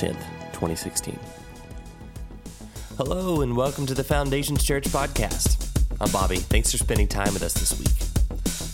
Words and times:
10th, 0.00 0.24
2016. 0.54 1.18
Hello, 2.96 3.42
and 3.42 3.54
welcome 3.54 3.84
to 3.84 3.92
the 3.92 4.02
Foundations 4.02 4.64
Church 4.64 4.84
Podcast. 4.84 5.68
I'm 6.00 6.10
Bobby. 6.10 6.38
Thanks 6.38 6.70
for 6.70 6.78
spending 6.78 7.06
time 7.06 7.34
with 7.34 7.42
us 7.42 7.52
this 7.52 7.78
week. 7.78 7.98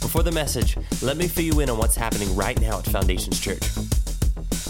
Before 0.01 0.23
the 0.23 0.31
message, 0.31 0.77
let 1.03 1.17
me 1.17 1.27
fill 1.27 1.45
you 1.47 1.59
in 1.59 1.69
on 1.69 1.79
what's 1.79 1.97
happening 1.97 2.37
right 2.37 2.61
now 2.61 2.79
at 2.79 2.87
Foundations 2.87 3.41
Church. 3.41 3.65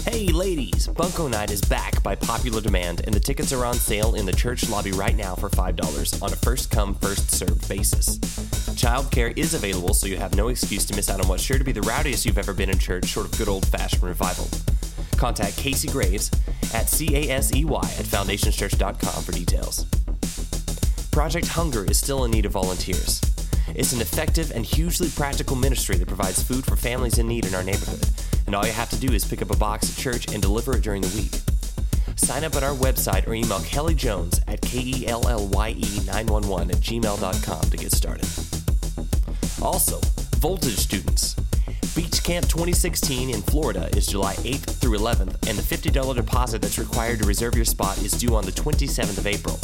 Hey, 0.03 0.29
ladies! 0.29 0.87
Bunko 0.87 1.27
Night 1.27 1.51
is 1.51 1.61
back 1.61 2.01
by 2.01 2.15
popular 2.15 2.59
demand, 2.59 3.01
and 3.05 3.13
the 3.13 3.19
tickets 3.19 3.53
are 3.53 3.63
on 3.63 3.75
sale 3.75 4.15
in 4.15 4.25
the 4.25 4.33
church 4.33 4.67
lobby 4.67 4.93
right 4.93 5.15
now 5.15 5.35
for 5.35 5.49
$5 5.51 6.23
on 6.23 6.33
a 6.33 6.35
first 6.37 6.71
come, 6.71 6.95
first 6.95 7.29
served 7.29 7.69
basis. 7.69 8.17
Childcare 8.73 9.37
is 9.37 9.53
available, 9.53 9.93
so 9.93 10.07
you 10.07 10.17
have 10.17 10.33
no 10.33 10.47
excuse 10.47 10.85
to 10.85 10.95
miss 10.95 11.07
out 11.07 11.21
on 11.21 11.27
what's 11.27 11.43
sure 11.43 11.59
to 11.59 11.63
be 11.63 11.71
the 11.71 11.81
rowdiest 11.81 12.25
you've 12.25 12.39
ever 12.39 12.53
been 12.53 12.71
in 12.71 12.79
church, 12.79 13.05
short 13.05 13.27
of 13.27 13.37
good 13.37 13.47
old 13.47 13.67
fashioned 13.67 14.01
revival. 14.01 14.47
Contact 15.17 15.57
Casey 15.57 15.87
Graves 15.87 16.29
at 16.73 16.89
C-A-S-E-Y 16.89 17.93
at 17.97 18.05
foundationschurch.com 18.05 19.23
for 19.23 19.31
details. 19.31 19.85
Project 21.11 21.47
Hunger 21.47 21.85
is 21.85 21.99
still 21.99 22.25
in 22.25 22.31
need 22.31 22.45
of 22.45 22.51
volunteers. 22.51 23.21
It's 23.75 23.93
an 23.93 24.01
effective 24.01 24.51
and 24.51 24.65
hugely 24.65 25.09
practical 25.09 25.55
ministry 25.55 25.97
that 25.97 26.07
provides 26.07 26.41
food 26.41 26.65
for 26.65 26.75
families 26.75 27.17
in 27.17 27.27
need 27.27 27.45
in 27.45 27.55
our 27.55 27.63
neighborhood, 27.63 28.05
and 28.45 28.55
all 28.55 28.65
you 28.65 28.71
have 28.71 28.89
to 28.91 28.99
do 28.99 29.13
is 29.13 29.25
pick 29.25 29.41
up 29.41 29.51
a 29.51 29.57
box 29.57 29.89
at 29.89 30.01
church 30.01 30.31
and 30.33 30.41
deliver 30.41 30.77
it 30.77 30.83
during 30.83 31.01
the 31.01 31.15
week. 31.15 31.33
Sign 32.17 32.43
up 32.43 32.55
at 32.55 32.63
our 32.63 32.75
website 32.75 33.27
or 33.27 33.33
email 33.33 33.59
Kelly 33.59 33.95
Jones 33.95 34.41
at 34.47 34.61
K-E-L-L-Y-E 34.61 35.99
911 36.05 36.71
at 36.71 36.77
gmail.com 36.77 37.61
to 37.61 37.77
get 37.77 37.91
started. 37.91 38.27
Also, 39.61 39.99
Voltage 40.39 40.77
students. 40.77 41.35
Beach 41.97 42.23
Camp 42.23 42.45
2016 42.45 43.31
in 43.31 43.41
Florida 43.41 43.89
is 43.97 44.05
July 44.05 44.35
8th 44.35 44.69
through 44.79 44.99
11th, 44.99 45.49
and 45.49 45.57
the 45.57 45.63
$50 45.63 46.15
deposit 46.15 46.61
that's 46.61 46.77
required 46.77 47.17
to 47.17 47.25
reserve 47.25 47.55
your 47.55 47.65
spot 47.65 47.97
is 48.03 48.11
due 48.11 48.35
on 48.35 48.45
the 48.45 48.51
27th 48.51 49.17
of 49.17 49.25
April. 49.25 49.59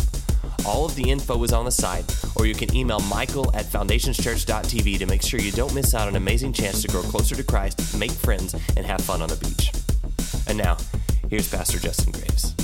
All 0.66 0.84
of 0.84 0.96
the 0.96 1.12
info 1.12 1.44
is 1.44 1.54
on 1.54 1.64
the 1.64 1.72
site, 1.72 2.12
or 2.36 2.48
you 2.48 2.56
can 2.56 2.76
email 2.76 3.00
Michael 3.02 3.56
at 3.56 3.66
foundationschurch.tv 3.66 4.98
to 4.98 5.06
make 5.06 5.22
sure 5.22 5.40
you 5.40 5.52
don't 5.52 5.76
miss 5.76 5.94
out 5.94 6.08
on 6.08 6.08
an 6.08 6.16
amazing 6.16 6.54
chance 6.54 6.82
to 6.82 6.88
grow 6.88 7.04
closer 7.04 7.36
to 7.36 7.44
Christ, 7.44 7.96
make 8.00 8.10
friends, 8.10 8.56
and 8.76 8.84
have 8.84 9.02
fun 9.02 9.22
on 9.22 9.30
the 9.30 9.36
beach. 9.36 9.72
And 10.48 10.58
now, 10.58 10.78
here's 11.30 11.48
Pastor 11.48 11.78
Justin 11.78 12.14
Graves. 12.14 12.56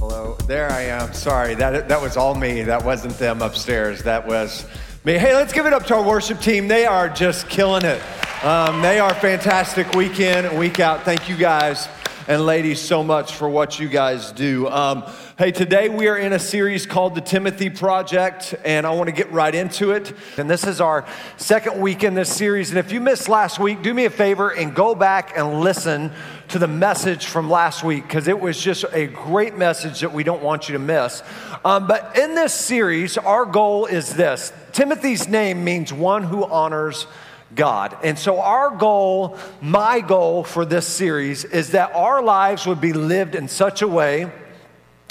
Hello, 0.00 0.36
there 0.46 0.70
I 0.70 0.82
am. 0.82 1.14
Sorry, 1.14 1.54
that, 1.54 1.88
that 1.88 2.02
was 2.02 2.18
all 2.18 2.34
me. 2.34 2.60
That 2.60 2.84
wasn't 2.84 3.16
them 3.16 3.40
upstairs. 3.40 4.02
That 4.02 4.26
was 4.26 4.66
me. 5.02 5.14
Hey, 5.14 5.34
let's 5.34 5.54
give 5.54 5.64
it 5.64 5.72
up 5.72 5.86
to 5.86 5.94
our 5.94 6.02
worship 6.02 6.40
team. 6.40 6.68
They 6.68 6.84
are 6.84 7.08
just 7.08 7.48
killing 7.48 7.86
it. 7.86 8.02
Um, 8.44 8.82
they 8.82 8.98
are 8.98 9.14
fantastic 9.14 9.90
week 9.94 10.20
in 10.20 10.44
and 10.44 10.58
week 10.58 10.78
out. 10.78 11.06
Thank 11.06 11.30
you 11.30 11.36
guys 11.38 11.88
and 12.28 12.44
ladies 12.44 12.78
so 12.78 13.02
much 13.02 13.36
for 13.36 13.48
what 13.48 13.80
you 13.80 13.88
guys 13.88 14.32
do. 14.32 14.68
Um, 14.68 15.02
hey, 15.38 15.50
today 15.50 15.88
we 15.88 16.08
are 16.08 16.18
in 16.18 16.34
a 16.34 16.38
series 16.38 16.84
called 16.84 17.14
the 17.14 17.22
Timothy 17.22 17.70
Project, 17.70 18.54
and 18.62 18.86
I 18.86 18.90
want 18.90 19.08
to 19.08 19.14
get 19.14 19.32
right 19.32 19.54
into 19.54 19.92
it. 19.92 20.12
And 20.36 20.50
this 20.50 20.66
is 20.66 20.82
our 20.82 21.06
second 21.38 21.80
week 21.80 22.04
in 22.04 22.12
this 22.12 22.30
series. 22.30 22.68
And 22.68 22.78
if 22.78 22.92
you 22.92 23.00
missed 23.00 23.30
last 23.30 23.58
week, 23.58 23.82
do 23.82 23.94
me 23.94 24.04
a 24.04 24.10
favor 24.10 24.50
and 24.50 24.74
go 24.74 24.94
back 24.94 25.32
and 25.38 25.60
listen 25.60 26.12
to 26.48 26.58
the 26.58 26.68
message 26.68 27.24
from 27.24 27.48
last 27.48 27.82
week 27.82 28.02
because 28.02 28.28
it 28.28 28.38
was 28.38 28.60
just 28.60 28.84
a 28.92 29.06
great 29.06 29.56
message 29.56 30.00
that 30.00 30.12
we 30.12 30.22
don't 30.22 30.42
want 30.42 30.68
you 30.68 30.74
to 30.74 30.78
miss. 30.78 31.22
Um, 31.64 31.86
but 31.86 32.14
in 32.18 32.34
this 32.34 32.52
series, 32.52 33.16
our 33.16 33.46
goal 33.46 33.86
is 33.86 34.12
this 34.14 34.52
Timothy's 34.72 35.28
name 35.28 35.64
means 35.64 35.94
one 35.94 36.24
who 36.24 36.44
honors 36.44 37.06
God. 37.54 37.96
And 38.02 38.18
so, 38.18 38.40
our 38.40 38.70
goal, 38.70 39.38
my 39.60 40.00
goal 40.00 40.44
for 40.44 40.64
this 40.64 40.86
series, 40.86 41.44
is 41.44 41.70
that 41.70 41.92
our 41.94 42.22
lives 42.22 42.66
would 42.66 42.80
be 42.80 42.92
lived 42.92 43.34
in 43.34 43.48
such 43.48 43.82
a 43.82 43.88
way 43.88 44.30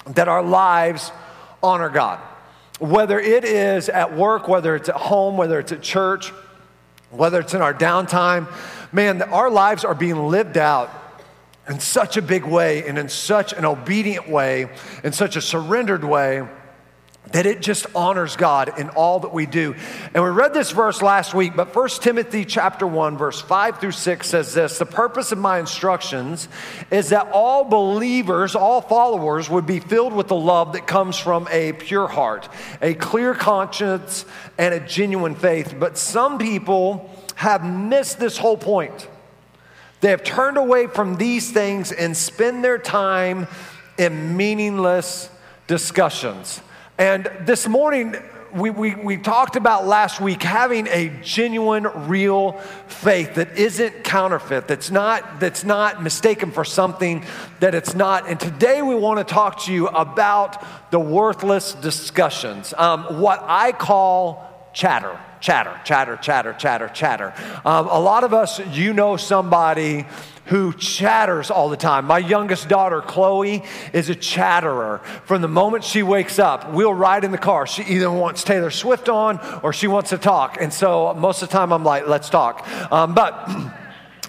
that 0.07 0.27
our 0.27 0.43
lives 0.43 1.11
honor 1.61 1.89
God. 1.89 2.19
Whether 2.79 3.19
it 3.19 3.45
is 3.45 3.89
at 3.89 4.15
work, 4.15 4.47
whether 4.47 4.75
it's 4.75 4.89
at 4.89 4.95
home, 4.95 5.37
whether 5.37 5.59
it's 5.59 5.71
at 5.71 5.81
church, 5.81 6.29
whether 7.09 7.39
it's 7.39 7.53
in 7.53 7.61
our 7.61 7.73
downtime, 7.73 8.51
man, 8.91 9.21
our 9.21 9.49
lives 9.49 9.85
are 9.85 9.95
being 9.95 10.27
lived 10.27 10.57
out 10.57 10.89
in 11.69 11.79
such 11.79 12.17
a 12.17 12.21
big 12.21 12.43
way 12.43 12.85
and 12.87 12.97
in 12.97 13.07
such 13.07 13.53
an 13.53 13.63
obedient 13.63 14.27
way, 14.27 14.67
in 15.03 15.13
such 15.13 15.35
a 15.35 15.41
surrendered 15.41 16.03
way 16.03 16.45
that 17.31 17.45
it 17.45 17.61
just 17.61 17.87
honors 17.95 18.35
God 18.35 18.77
in 18.77 18.89
all 18.89 19.21
that 19.21 19.33
we 19.33 19.45
do. 19.45 19.75
And 20.13 20.23
we 20.23 20.29
read 20.29 20.53
this 20.53 20.71
verse 20.71 21.01
last 21.01 21.33
week, 21.33 21.55
but 21.55 21.73
1 21.75 21.89
Timothy 22.01 22.45
chapter 22.45 22.85
1 22.85 23.17
verse 23.17 23.41
5 23.41 23.79
through 23.79 23.91
6 23.91 24.27
says 24.27 24.53
this, 24.53 24.77
the 24.77 24.85
purpose 24.85 25.31
of 25.31 25.37
my 25.37 25.59
instructions 25.59 26.47
is 26.91 27.09
that 27.09 27.29
all 27.31 27.63
believers, 27.63 28.55
all 28.55 28.81
followers 28.81 29.49
would 29.49 29.65
be 29.65 29.79
filled 29.79 30.13
with 30.13 30.27
the 30.27 30.35
love 30.35 30.73
that 30.73 30.85
comes 30.85 31.17
from 31.17 31.47
a 31.49 31.73
pure 31.73 32.07
heart, 32.07 32.49
a 32.81 32.93
clear 32.93 33.33
conscience 33.33 34.25
and 34.57 34.73
a 34.73 34.79
genuine 34.79 35.33
faith. 35.33 35.75
But 35.79 35.97
some 35.97 36.37
people 36.37 37.09
have 37.35 37.65
missed 37.65 38.19
this 38.19 38.37
whole 38.37 38.57
point. 38.57 39.07
They 40.01 40.09
have 40.09 40.23
turned 40.23 40.57
away 40.57 40.87
from 40.87 41.15
these 41.15 41.51
things 41.51 41.93
and 41.93 42.15
spend 42.15 42.63
their 42.63 42.77
time 42.77 43.47
in 43.97 44.35
meaningless 44.35 45.29
discussions. 45.67 46.61
And 47.03 47.29
this 47.41 47.67
morning, 47.67 48.15
we, 48.53 48.69
we, 48.69 48.95
we 48.95 49.17
talked 49.17 49.57
about 49.57 49.85
last 49.85 50.21
week 50.21 50.41
having 50.41 50.87
a 50.87 51.09
genuine, 51.21 51.83
real 52.07 52.53
faith 52.87 53.35
that 53.35 53.57
isn't 53.57 54.05
counterfeit, 54.05 54.69
that's 54.69 54.89
not, 54.89 55.41
that's 55.41 55.65
not 55.65 56.01
mistaken 56.01 56.49
for 56.49 56.63
something 56.63 57.25
that 57.59 57.75
it's 57.75 57.93
not. 57.93 58.29
And 58.29 58.39
today 58.39 58.81
we 58.81 58.95
want 58.95 59.19
to 59.19 59.25
talk 59.25 59.63
to 59.63 59.73
you 59.73 59.89
about 59.89 60.65
the 60.91 60.99
worthless 60.99 61.73
discussions, 61.73 62.73
um, 62.77 63.19
what 63.19 63.43
I 63.45 63.73
call 63.73 64.69
chatter. 64.71 65.19
Chatter, 65.43 65.77
chatter, 65.83 66.15
chatter, 66.15 66.53
chatter, 66.53 66.87
chatter. 66.87 67.33
Um, 67.65 67.89
a 67.89 67.99
lot 67.99 68.23
of 68.23 68.33
us, 68.33 68.65
you 68.67 68.93
know 68.93 69.17
somebody 69.17 70.05
who 70.45 70.71
chatters 70.71 71.51
all 71.51 71.67
the 71.67 71.75
time. 71.75 72.05
My 72.05 72.19
youngest 72.19 72.69
daughter, 72.69 73.01
Chloe, 73.01 73.61
is 73.91 74.07
a 74.07 74.15
chatterer. 74.15 74.99
From 75.25 75.41
the 75.41 75.49
moment 75.49 75.83
she 75.83 76.01
wakes 76.01 76.39
up, 76.39 76.71
we'll 76.71 76.93
ride 76.93 77.25
in 77.25 77.31
the 77.31 77.37
car. 77.37 77.67
She 77.67 77.83
either 77.83 78.09
wants 78.09 78.45
Taylor 78.45 78.71
Swift 78.71 79.09
on 79.09 79.37
or 79.63 79.73
she 79.73 79.87
wants 79.87 80.11
to 80.11 80.17
talk. 80.17 80.59
And 80.61 80.71
so 80.71 81.13
most 81.13 81.41
of 81.41 81.49
the 81.49 81.51
time, 81.51 81.73
I'm 81.73 81.83
like, 81.83 82.07
let's 82.07 82.29
talk. 82.29 82.65
Um, 82.89 83.13
but 83.13 83.33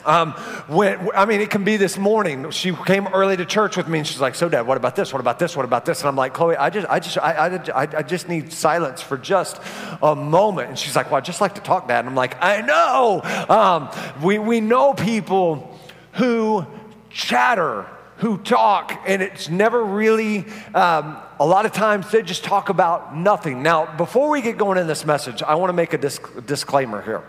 Um, 0.07 0.33
when, 0.69 1.11
I 1.15 1.25
mean, 1.25 1.41
it 1.41 1.51
can 1.51 1.65
be 1.65 1.77
this 1.77 1.97
morning. 1.97 2.51
She 2.51 2.73
came 2.73 3.07
early 3.09 3.37
to 3.37 3.45
church 3.45 3.77
with 3.77 3.89
me, 3.89 3.99
and 3.99 4.07
she's 4.07 4.21
like, 4.21 4.35
"So, 4.35 4.49
Dad, 4.49 4.67
what 4.67 4.77
about 4.77 4.97
this? 4.97 5.13
What 5.13 5.21
about 5.21 5.39
this? 5.39 5.57
What 5.57 5.65
about 5.65 5.85
this?" 5.85 6.01
And 6.01 6.09
I'm 6.09 6.17
like, 6.17 6.35
"Chloe, 6.35 6.57
I 6.57 6.71
just, 6.71 6.87
I 6.89 7.01
just, 7.01 7.19
I, 7.19 7.57
I, 7.75 7.83
I 7.99 8.03
just 8.03 8.29
need 8.29 8.53
silence 8.53 9.01
for 9.03 9.17
just 9.17 9.61
a 10.03 10.15
moment." 10.15 10.69
And 10.69 10.79
she's 10.79 10.97
like, 10.97 11.11
"Well, 11.11 11.19
I 11.19 11.21
just 11.21 11.41
like 11.41 11.55
to 11.55 11.61
talk, 11.61 11.89
Dad." 11.89 12.01
And 12.01 12.09
I'm 12.09 12.15
like, 12.15 12.37
"I 12.43 12.61
know." 12.61 13.23
Um, 13.49 13.91
we 14.23 14.39
we 14.39 14.61
know 14.61 14.95
people 14.95 15.79
who 16.13 16.67
chatter, 17.11 17.87
who 18.19 18.39
talk, 18.39 19.01
and 19.07 19.23
it's 19.23 19.49
never 19.49 19.83
really, 19.83 20.45
um, 20.75 21.17
a 21.39 21.47
lot 21.47 21.67
of 21.67 21.73
times 21.73 22.11
they 22.11 22.23
just 22.23 22.45
talk 22.45 22.69
about 22.69 23.17
nothing. 23.17 23.63
Now, 23.63 23.97
before 23.97 24.29
we 24.31 24.43
get 24.43 24.59
going 24.59 24.79
in 24.79 24.87
this 24.87 25.05
message, 25.05 25.43
I 25.43 25.55
want 25.55 25.71
to 25.71 25.75
make 25.75 25.93
a 25.93 25.99
disc- 25.99 26.47
disclaimer 26.47 27.03
here. 27.03 27.23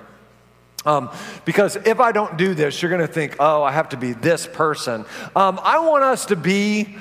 Um, 0.86 1.10
because 1.46 1.76
if 1.78 2.00
I 2.00 2.12
don't 2.12 2.38
do 2.38 2.54
this, 2.54 2.82
you're 2.82 2.90
going 2.90 3.06
to 3.06 3.12
think, 3.12 3.38
oh, 3.40 3.64
I 3.64 3.72
have 3.72 3.90
to 3.90 3.98
be 3.98 4.14
this 4.14 4.48
person. 4.48 5.06
Um, 5.36 5.60
I 5.64 5.80
want 5.80 6.04
us 6.04 6.28
to 6.28 6.36
be 6.36 6.98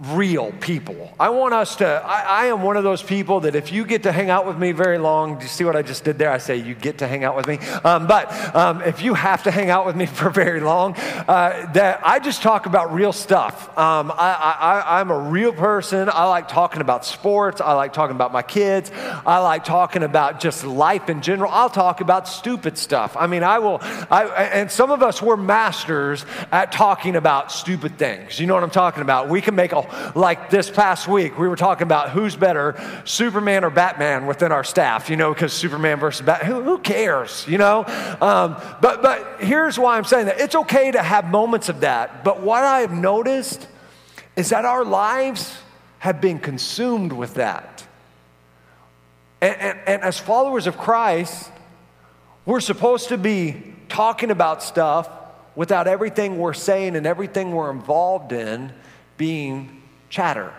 real 0.00 0.50
people. 0.60 1.12
I 1.20 1.28
want 1.28 1.52
us 1.52 1.76
to, 1.76 1.86
I, 1.86 2.44
I, 2.44 2.46
am 2.46 2.62
one 2.62 2.78
of 2.78 2.84
those 2.84 3.02
people 3.02 3.40
that 3.40 3.54
if 3.54 3.70
you 3.70 3.84
get 3.84 4.04
to 4.04 4.12
hang 4.12 4.30
out 4.30 4.46
with 4.46 4.56
me 4.56 4.72
very 4.72 4.96
long, 4.96 5.36
do 5.36 5.42
you 5.42 5.48
see 5.48 5.64
what 5.64 5.76
I 5.76 5.82
just 5.82 6.04
did 6.04 6.16
there? 6.16 6.30
I 6.30 6.38
say 6.38 6.56
you 6.56 6.74
get 6.74 6.98
to 6.98 7.08
hang 7.08 7.22
out 7.22 7.36
with 7.36 7.46
me. 7.46 7.58
Um, 7.84 8.06
but 8.06 8.32
um, 8.56 8.80
if 8.80 9.02
you 9.02 9.12
have 9.12 9.42
to 9.42 9.50
hang 9.50 9.68
out 9.68 9.84
with 9.84 9.96
me 9.96 10.06
for 10.20 10.30
very 10.30 10.60
long, 10.60 10.94
uh, 10.96 11.70
that 11.74 12.00
I 12.02 12.18
just 12.18 12.42
talk 12.42 12.64
about 12.64 12.94
real 12.94 13.12
stuff. 13.12 13.68
Um, 13.76 14.10
I, 14.16 15.00
I'm 15.00 15.10
a 15.10 15.18
real 15.18 15.52
person. 15.52 16.08
I 16.10 16.24
like 16.24 16.48
talking 16.48 16.80
about 16.80 17.04
sports. 17.04 17.60
I 17.60 17.74
like 17.74 17.92
talking 17.92 18.16
about 18.16 18.32
my 18.32 18.42
kids. 18.42 18.90
I 18.94 19.38
like 19.40 19.64
talking 19.64 20.02
about 20.02 20.40
just 20.40 20.64
life 20.64 21.10
in 21.10 21.20
general. 21.20 21.50
I'll 21.52 21.68
talk 21.68 22.00
about 22.00 22.26
stupid 22.26 22.78
stuff. 22.78 23.18
I 23.18 23.26
mean, 23.26 23.42
I 23.42 23.58
will, 23.58 23.78
I, 23.82 24.50
and 24.54 24.70
some 24.70 24.90
of 24.90 25.02
us, 25.02 25.20
we're 25.20 25.36
masters 25.36 26.24
at 26.50 26.72
talking 26.72 27.16
about 27.16 27.52
stupid 27.52 27.98
things. 27.98 28.40
You 28.40 28.46
know 28.46 28.54
what 28.54 28.62
I'm 28.62 28.70
talking 28.70 29.02
about? 29.02 29.28
We 29.28 29.42
can 29.42 29.54
make 29.54 29.72
a 29.72 29.89
like 30.14 30.50
this 30.50 30.70
past 30.70 31.08
week, 31.08 31.38
we 31.38 31.48
were 31.48 31.56
talking 31.56 31.82
about 31.82 32.10
who's 32.10 32.36
better, 32.36 32.80
Superman 33.04 33.64
or 33.64 33.70
Batman 33.70 34.26
within 34.26 34.52
our 34.52 34.64
staff, 34.64 35.10
you 35.10 35.16
know, 35.16 35.32
because 35.32 35.52
Superman 35.52 35.98
versus 35.98 36.24
Batman, 36.24 36.50
who, 36.50 36.62
who, 36.62 36.78
cares, 36.78 37.46
you 37.48 37.58
know? 37.58 37.84
Um, 38.20 38.56
but, 38.80 39.02
but 39.02 39.36
here's 39.40 39.78
why 39.78 39.96
I'm 39.96 40.04
saying 40.04 40.26
that. 40.26 40.40
It's 40.40 40.54
okay 40.54 40.90
to 40.90 41.02
have 41.02 41.30
moments 41.30 41.68
of 41.68 41.80
that, 41.80 42.24
but 42.24 42.42
what 42.42 42.64
I 42.64 42.80
have 42.80 42.92
noticed 42.92 43.66
is 44.36 44.50
that 44.50 44.64
our 44.64 44.84
lives 44.84 45.56
have 45.98 46.20
been 46.20 46.38
consumed 46.38 47.12
with 47.12 47.34
that. 47.34 47.86
And, 49.40 49.56
and, 49.56 49.78
and 49.86 50.02
as 50.02 50.18
followers 50.18 50.66
of 50.66 50.76
Christ, 50.76 51.50
we're 52.46 52.60
supposed 52.60 53.08
to 53.08 53.18
be 53.18 53.74
talking 53.88 54.30
about 54.30 54.62
stuff 54.62 55.08
without 55.54 55.86
everything 55.86 56.38
we're 56.38 56.54
saying 56.54 56.96
and 56.96 57.06
everything 57.06 57.52
we're 57.52 57.70
involved 57.70 58.32
in 58.32 58.72
being 59.16 59.79
chatter. 60.10 60.52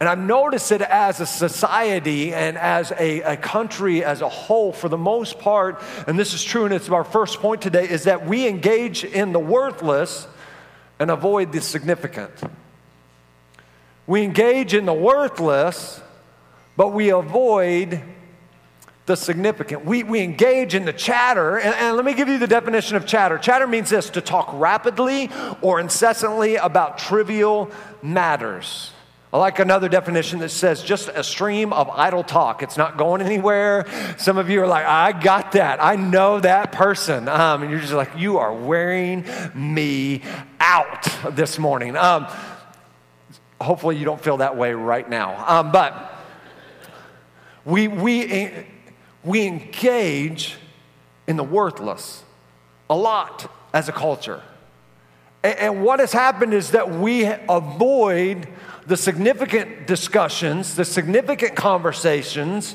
And 0.00 0.08
I've 0.08 0.18
noticed 0.18 0.70
it 0.72 0.80
as 0.80 1.20
a 1.20 1.26
society 1.26 2.32
and 2.32 2.56
as 2.56 2.92
a, 2.92 3.20
a, 3.22 3.36
country 3.36 4.04
as 4.04 4.22
a 4.22 4.28
whole, 4.28 4.72
for 4.72 4.88
the 4.88 4.98
most 4.98 5.40
part, 5.40 5.82
and 6.06 6.18
this 6.18 6.34
is 6.34 6.42
true, 6.42 6.64
and 6.64 6.72
it's 6.72 6.88
our 6.88 7.02
first 7.02 7.40
point 7.40 7.62
today, 7.62 7.88
is 7.88 8.04
that 8.04 8.24
we 8.24 8.46
engage 8.46 9.04
in 9.04 9.32
the 9.32 9.40
worthless 9.40 10.28
and 11.00 11.10
avoid 11.10 11.52
the 11.52 11.60
significant. 11.60 12.30
We 14.06 14.22
engage 14.22 14.72
in 14.72 14.86
the 14.86 14.94
worthless, 14.94 16.00
but 16.76 16.92
we 16.92 17.10
avoid 17.10 18.00
the 19.08 19.16
significant. 19.16 19.84
We, 19.84 20.04
we 20.04 20.20
engage 20.20 20.76
in 20.76 20.84
the 20.84 20.92
chatter, 20.92 21.58
and, 21.58 21.74
and 21.74 21.96
let 21.96 22.04
me 22.04 22.14
give 22.14 22.28
you 22.28 22.38
the 22.38 22.46
definition 22.46 22.96
of 22.96 23.04
chatter. 23.04 23.36
Chatter 23.38 23.66
means 23.66 23.90
this 23.90 24.10
to 24.10 24.20
talk 24.20 24.48
rapidly 24.52 25.30
or 25.60 25.80
incessantly 25.80 26.54
about 26.54 26.98
trivial 26.98 27.70
matters. 28.00 28.92
I 29.30 29.36
like 29.38 29.58
another 29.58 29.90
definition 29.90 30.38
that 30.38 30.50
says 30.50 30.82
just 30.82 31.08
a 31.08 31.22
stream 31.22 31.72
of 31.72 31.90
idle 31.90 32.22
talk. 32.22 32.62
It's 32.62 32.78
not 32.78 32.96
going 32.96 33.20
anywhere. 33.20 33.84
Some 34.16 34.38
of 34.38 34.48
you 34.48 34.62
are 34.62 34.66
like, 34.66 34.86
I 34.86 35.12
got 35.12 35.52
that. 35.52 35.82
I 35.82 35.96
know 35.96 36.40
that 36.40 36.72
person. 36.72 37.28
Um, 37.28 37.62
and 37.62 37.70
you're 37.70 37.80
just 37.80 37.92
like, 37.92 38.12
you 38.16 38.38
are 38.38 38.54
wearing 38.54 39.26
me 39.54 40.22
out 40.60 41.08
this 41.32 41.58
morning. 41.58 41.94
Um, 41.94 42.26
hopefully, 43.60 43.96
you 43.96 44.06
don't 44.06 44.20
feel 44.20 44.38
that 44.38 44.56
way 44.56 44.72
right 44.72 45.08
now. 45.08 45.44
Um, 45.46 45.72
but 45.72 46.14
we, 47.66 47.86
we, 47.86 48.64
we 49.24 49.46
engage 49.46 50.56
in 51.26 51.36
the 51.36 51.44
worthless 51.44 52.24
a 52.88 52.96
lot 52.96 53.50
as 53.72 53.88
a 53.88 53.92
culture. 53.92 54.42
And 55.42 55.84
what 55.84 56.00
has 56.00 56.12
happened 56.12 56.52
is 56.52 56.72
that 56.72 56.90
we 56.90 57.24
avoid 57.48 58.48
the 58.86 58.96
significant 58.96 59.86
discussions, 59.86 60.74
the 60.74 60.84
significant 60.84 61.54
conversations 61.54 62.74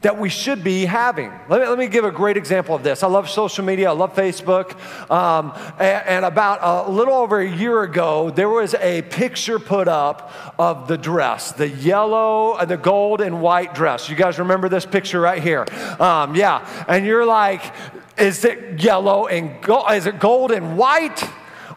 that 0.00 0.16
we 0.16 0.28
should 0.28 0.62
be 0.62 0.84
having. 0.84 1.32
Let 1.48 1.60
me, 1.60 1.66
let 1.66 1.78
me 1.78 1.88
give 1.88 2.04
a 2.04 2.10
great 2.10 2.36
example 2.36 2.74
of 2.74 2.84
this. 2.84 3.02
I 3.02 3.08
love 3.08 3.28
social 3.28 3.64
media, 3.64 3.88
I 3.88 3.92
love 3.92 4.14
Facebook. 4.14 4.78
Um, 5.10 5.52
and, 5.78 6.06
and, 6.06 6.24
about 6.24 6.60
a 6.62 6.90
little 6.90 7.14
over 7.14 7.40
a 7.40 7.50
year 7.50 7.82
ago, 7.82 8.30
there 8.30 8.48
was 8.48 8.74
a 8.74 9.02
picture 9.02 9.58
put 9.58 9.88
up 9.88 10.54
of 10.58 10.86
the 10.86 10.96
dress, 10.96 11.52
the 11.52 11.68
yellow, 11.68 12.52
uh, 12.52 12.64
the 12.64 12.76
gold 12.76 13.20
and 13.20 13.40
white 13.42 13.74
dress. 13.74 14.08
You 14.08 14.14
guys 14.14 14.38
remember 14.38 14.68
this 14.68 14.86
picture 14.86 15.20
right 15.20 15.42
here? 15.42 15.66
Um, 15.98 16.36
yeah. 16.36 16.84
And 16.86 17.04
you're 17.04 17.26
like, 17.26 17.74
is 18.16 18.44
it 18.44 18.80
yellow 18.80 19.26
and 19.26 19.60
gold? 19.62 19.90
Is 19.92 20.06
it 20.06 20.20
gold 20.20 20.52
and 20.52 20.78
white? 20.78 21.24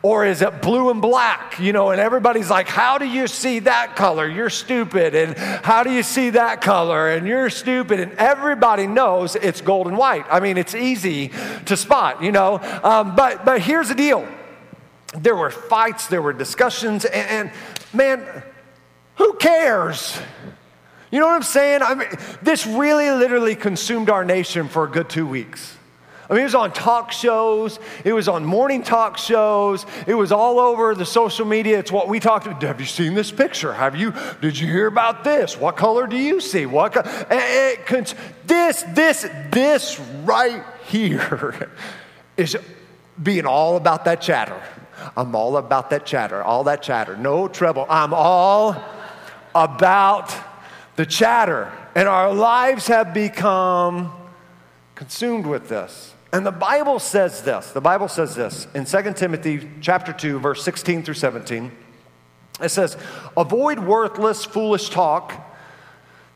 Or 0.03 0.25
is 0.25 0.42
it 0.42 0.63
blue 0.63 0.89
and 0.89 1.00
black? 1.01 1.59
You 1.59 1.74
know, 1.74 1.92
and 1.92 2.01
everybody's 2.01 2.50
like, 2.50 2.68
How 2.68 2.98
do 2.98 3.06
you 3.06 3.27
see 3.27 3.59
that 3.59 3.95
color? 3.95 4.27
You're 4.27 4.50
stupid. 4.50 5.13
And 5.13 5.38
how 5.38 5.83
do 5.83 5.92
you 5.92 6.01
see 6.01 6.31
that 6.31 6.62
color? 6.62 7.09
And 7.09 7.27
you're 7.27 7.50
stupid. 7.51 8.00
And 8.00 8.13
everybody 8.13 8.88
knows 8.88 9.36
it's 9.36 9.62
gold 9.62 9.88
and 9.88 9.98
white. 9.98 10.25
I 10.30 10.39
mean, 10.39 10.57
it's 10.57 10.74
easy 10.74 11.30
to 11.65 11.77
spot, 11.77 12.24
you 12.24 12.31
know. 12.31 12.59
Um, 12.83 13.15
but, 13.15 13.45
but 13.45 13.62
here's 13.62 13.89
the 13.89 13.95
deal 13.95 14.27
there 15.19 15.36
were 15.36 15.51
fights, 15.51 16.07
there 16.07 16.21
were 16.21 16.33
discussions, 16.33 17.06
and, 17.06 17.30
and 17.30 17.51
man, 17.94 18.44
who 19.15 19.33
cares? 19.33 20.18
You 21.12 21.19
know 21.19 21.27
what 21.27 21.36
I'm 21.36 21.44
saying? 21.44 21.81
I 21.81 21.95
mean, 21.95 22.07
this 22.42 22.65
really 22.65 23.12
literally 23.12 23.56
consumed 23.56 24.09
our 24.09 24.24
nation 24.24 24.69
for 24.69 24.86
a 24.86 24.88
good 24.88 25.09
two 25.09 25.27
weeks. 25.27 25.77
I 26.31 26.35
mean, 26.35 26.43
it 26.43 26.45
was 26.45 26.55
on 26.55 26.71
talk 26.71 27.11
shows, 27.11 27.77
it 28.05 28.13
was 28.13 28.29
on 28.29 28.45
morning 28.45 28.83
talk 28.83 29.17
shows, 29.17 29.85
it 30.07 30.13
was 30.13 30.31
all 30.31 30.61
over 30.61 30.95
the 30.95 31.05
social 31.05 31.45
media. 31.45 31.77
It's 31.77 31.91
what 31.91 32.07
we 32.07 32.21
talked 32.21 32.47
about. 32.47 32.63
Have 32.63 32.79
you 32.79 32.85
seen 32.85 33.15
this 33.15 33.33
picture? 33.33 33.73
Have 33.73 33.97
you, 33.97 34.13
did 34.39 34.57
you 34.57 34.65
hear 34.65 34.87
about 34.87 35.25
this? 35.25 35.57
What 35.57 35.75
color 35.75 36.07
do 36.07 36.15
you 36.15 36.39
see? 36.39 36.65
What, 36.65 36.95
it, 36.95 37.81
it, 37.91 38.15
this, 38.45 38.83
this, 38.93 39.27
this 39.51 39.99
right 40.23 40.63
here 40.85 41.69
is 42.37 42.55
being 43.21 43.45
all 43.45 43.75
about 43.75 44.05
that 44.05 44.21
chatter. 44.21 44.61
I'm 45.17 45.35
all 45.35 45.57
about 45.57 45.89
that 45.89 46.05
chatter, 46.05 46.41
all 46.41 46.63
that 46.63 46.81
chatter, 46.81 47.17
no 47.17 47.49
trouble. 47.49 47.85
I'm 47.89 48.13
all 48.13 48.81
about 49.53 50.33
the 50.95 51.05
chatter. 51.05 51.73
And 51.93 52.07
our 52.07 52.33
lives 52.33 52.87
have 52.87 53.13
become 53.13 54.13
consumed 54.95 55.45
with 55.45 55.67
this. 55.67 56.10
And 56.33 56.45
the 56.45 56.51
Bible 56.51 56.99
says 56.99 57.41
this. 57.41 57.71
The 57.71 57.81
Bible 57.81 58.07
says 58.07 58.35
this 58.35 58.67
in 58.73 58.85
2 58.85 59.13
Timothy 59.13 59.69
chapter 59.81 60.13
2 60.13 60.39
verse 60.39 60.63
16 60.63 61.03
through 61.03 61.15
17. 61.15 61.71
It 62.61 62.69
says, 62.69 62.95
"Avoid 63.35 63.79
worthless 63.79 64.45
foolish 64.45 64.89
talk 64.89 65.33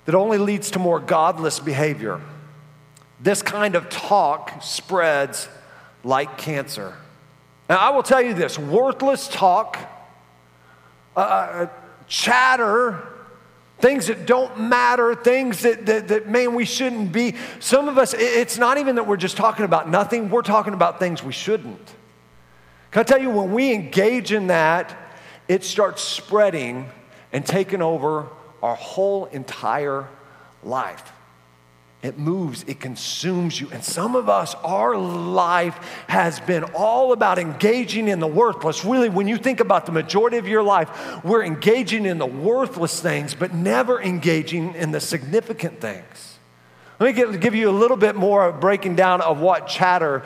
that 0.06 0.16
only 0.16 0.38
leads 0.38 0.72
to 0.72 0.80
more 0.80 1.00
godless 1.00 1.60
behavior. 1.60 2.20
This 3.20 3.42
kind 3.42 3.76
of 3.76 3.90
talk 3.90 4.52
spreads 4.62 5.48
like 6.04 6.38
cancer." 6.38 6.94
Now 7.70 7.78
I 7.78 7.90
will 7.92 8.04
tell 8.04 8.22
you 8.22 8.34
this, 8.34 8.60
worthless 8.60 9.28
talk, 9.28 9.78
uh, 11.16 11.20
uh 11.20 11.68
chatter 12.08 13.15
things 13.80 14.08
that 14.08 14.26
don't 14.26 14.60
matter, 14.60 15.16
things 15.16 15.62
that, 15.62 15.86
that, 15.86 16.08
that, 16.08 16.30
man, 16.30 16.56
we 16.56 16.66
shouldn't 16.66 17.12
be. 17.12 17.36
Some 17.60 17.88
of 17.88 17.98
us, 17.98 18.14
it's 18.14 18.58
not 18.58 18.78
even 18.78 18.96
that 18.96 19.08
we're 19.08 19.18
just 19.18 19.38
talking 19.38 19.66
about 19.66 19.90
nothing, 19.90 20.30
we're 20.30 20.42
talking 20.42 20.74
about 20.74 21.00
things 21.00 21.24
we 21.24 21.34
shouldn't. 21.34 21.94
Can 22.92 23.02
I 23.02 23.04
tell 23.04 23.22
you, 23.22 23.30
when 23.30 23.52
we 23.54 23.74
engage 23.74 24.32
in 24.32 24.48
that, 24.48 24.96
it 25.48 25.64
starts 25.64 26.02
spreading 26.02 26.90
and 27.34 27.46
taking 27.46 27.82
over 27.82 28.28
our 28.64 28.76
whole 28.76 29.26
entire 29.26 30.08
life. 30.64 31.12
It 32.06 32.20
moves, 32.20 32.64
it 32.68 32.80
consumes 32.80 33.60
you. 33.60 33.68
And 33.72 33.84
some 33.84 34.16
of 34.16 34.30
us, 34.30 34.54
our 34.64 34.96
life 34.96 35.76
has 36.08 36.40
been 36.40 36.64
all 36.76 37.14
about 37.14 37.40
engaging 37.40 38.08
in 38.08 38.20
the 38.20 38.28
worthless. 38.28 38.86
Really, 38.86 39.10
when 39.10 39.28
you 39.28 39.38
think 39.38 39.60
about 39.60 39.88
the 39.88 39.92
majority 39.92 40.38
of 40.38 40.48
your 40.48 40.62
life, 40.62 41.24
we're 41.24 41.44
engaging 41.44 42.06
in 42.06 42.20
the 42.20 42.28
worthless 42.28 43.02
things, 43.02 43.34
but 43.34 43.56
never 43.56 44.00
engaging 44.00 44.76
in 44.76 44.92
the 44.92 45.00
significant 45.00 45.82
things. 45.82 46.38
Let 47.00 47.16
me 47.16 47.38
give, 47.40 47.56
you 47.56 47.70
a 47.70 47.72
little 47.72 47.98
bit 47.98 48.16
more 48.16 48.52
breaking 48.52 48.96
down 48.96 49.22
of 49.22 49.40
what 49.40 49.68
chatter 49.68 50.24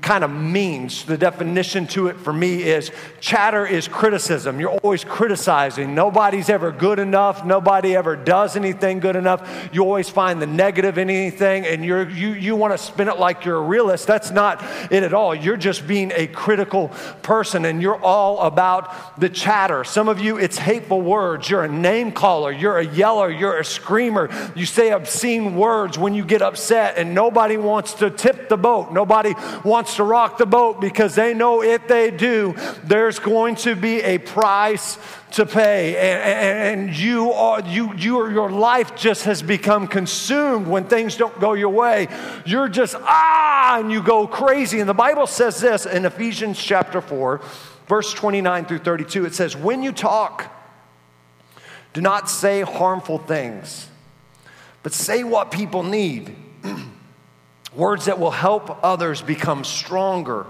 kind 0.00 0.24
of 0.24 0.30
means. 0.30 1.04
The 1.04 1.16
definition 1.16 1.86
to 1.88 2.08
it 2.08 2.18
for 2.18 2.32
me 2.32 2.62
is 2.62 2.90
chatter 3.20 3.66
is 3.66 3.88
criticism. 3.88 4.60
You're 4.60 4.78
always 4.78 5.04
criticizing. 5.04 5.94
Nobody's 5.94 6.48
ever 6.48 6.72
good 6.72 6.98
enough. 6.98 7.44
Nobody 7.44 7.94
ever 7.96 8.16
does 8.16 8.56
anything 8.56 9.00
good 9.00 9.16
enough. 9.16 9.70
You 9.72 9.82
always 9.82 10.08
find 10.08 10.40
the 10.40 10.46
negative 10.46 10.98
in 10.98 11.10
anything 11.10 11.66
and 11.66 11.84
you're, 11.84 12.08
you, 12.08 12.30
you 12.30 12.56
want 12.56 12.72
to 12.72 12.78
spin 12.78 13.08
it 13.08 13.18
like 13.18 13.44
you're 13.44 13.58
a 13.58 13.62
realist. 13.62 14.06
That's 14.06 14.30
not 14.30 14.62
it 14.90 15.02
at 15.02 15.14
all. 15.14 15.34
You're 15.34 15.56
just 15.56 15.86
being 15.86 16.12
a 16.14 16.26
critical 16.26 16.88
person 17.22 17.64
and 17.64 17.80
you're 17.80 18.02
all 18.02 18.40
about 18.40 19.20
the 19.20 19.28
chatter. 19.28 19.84
Some 19.84 20.08
of 20.08 20.18
you, 20.18 20.38
it's 20.38 20.58
hateful 20.58 21.00
words. 21.00 21.48
You're 21.48 21.64
a 21.64 21.68
name 21.68 22.12
caller. 22.12 22.52
You're 22.52 22.78
a 22.78 22.86
yeller. 22.86 23.30
You're 23.30 23.58
a 23.58 23.64
screamer. 23.64 24.30
You 24.54 24.66
say 24.66 24.90
obscene 24.90 25.56
words 25.56 25.98
when 25.98 26.14
you 26.14 26.24
get 26.24 26.42
upset 26.42 26.96
and 26.96 27.14
nobody 27.14 27.56
wants 27.56 27.94
to 27.94 28.10
tip 28.10 28.48
the 28.48 28.56
boat. 28.56 28.92
Nobody 28.92 29.34
wants 29.64 29.96
to 29.96 30.04
rock 30.04 30.38
the 30.38 30.46
boat 30.46 30.80
because 30.80 31.14
they 31.14 31.34
know 31.34 31.62
if 31.62 31.86
they 31.88 32.10
do, 32.10 32.54
there's 32.84 33.18
going 33.18 33.56
to 33.56 33.74
be 33.74 34.00
a 34.02 34.18
price 34.18 34.98
to 35.32 35.46
pay. 35.46 35.96
And, 35.96 36.80
and 36.80 36.96
you 36.96 37.32
are, 37.32 37.60
you, 37.62 37.94
you 37.94 38.20
are, 38.20 38.30
your 38.30 38.50
life 38.50 38.94
just 38.94 39.24
has 39.24 39.42
become 39.42 39.86
consumed 39.86 40.66
when 40.66 40.84
things 40.84 41.16
don't 41.16 41.38
go 41.40 41.54
your 41.54 41.70
way. 41.70 42.08
You're 42.44 42.68
just, 42.68 42.94
ah, 42.98 43.78
and 43.78 43.90
you 43.90 44.02
go 44.02 44.26
crazy. 44.26 44.80
And 44.80 44.88
the 44.88 44.94
Bible 44.94 45.26
says 45.26 45.60
this 45.60 45.86
in 45.86 46.04
Ephesians 46.04 46.62
chapter 46.62 47.00
4, 47.00 47.40
verse 47.86 48.12
29 48.12 48.66
through 48.66 48.78
32. 48.78 49.26
It 49.26 49.34
says, 49.34 49.56
When 49.56 49.82
you 49.82 49.92
talk, 49.92 50.50
do 51.92 52.00
not 52.00 52.28
say 52.28 52.62
harmful 52.62 53.18
things, 53.18 53.88
but 54.82 54.92
say 54.92 55.24
what 55.24 55.50
people 55.50 55.82
need. 55.82 56.36
Words 57.74 58.04
that 58.04 58.18
will 58.18 58.30
help 58.30 58.82
others 58.84 59.22
become 59.22 59.64
stronger. 59.64 60.46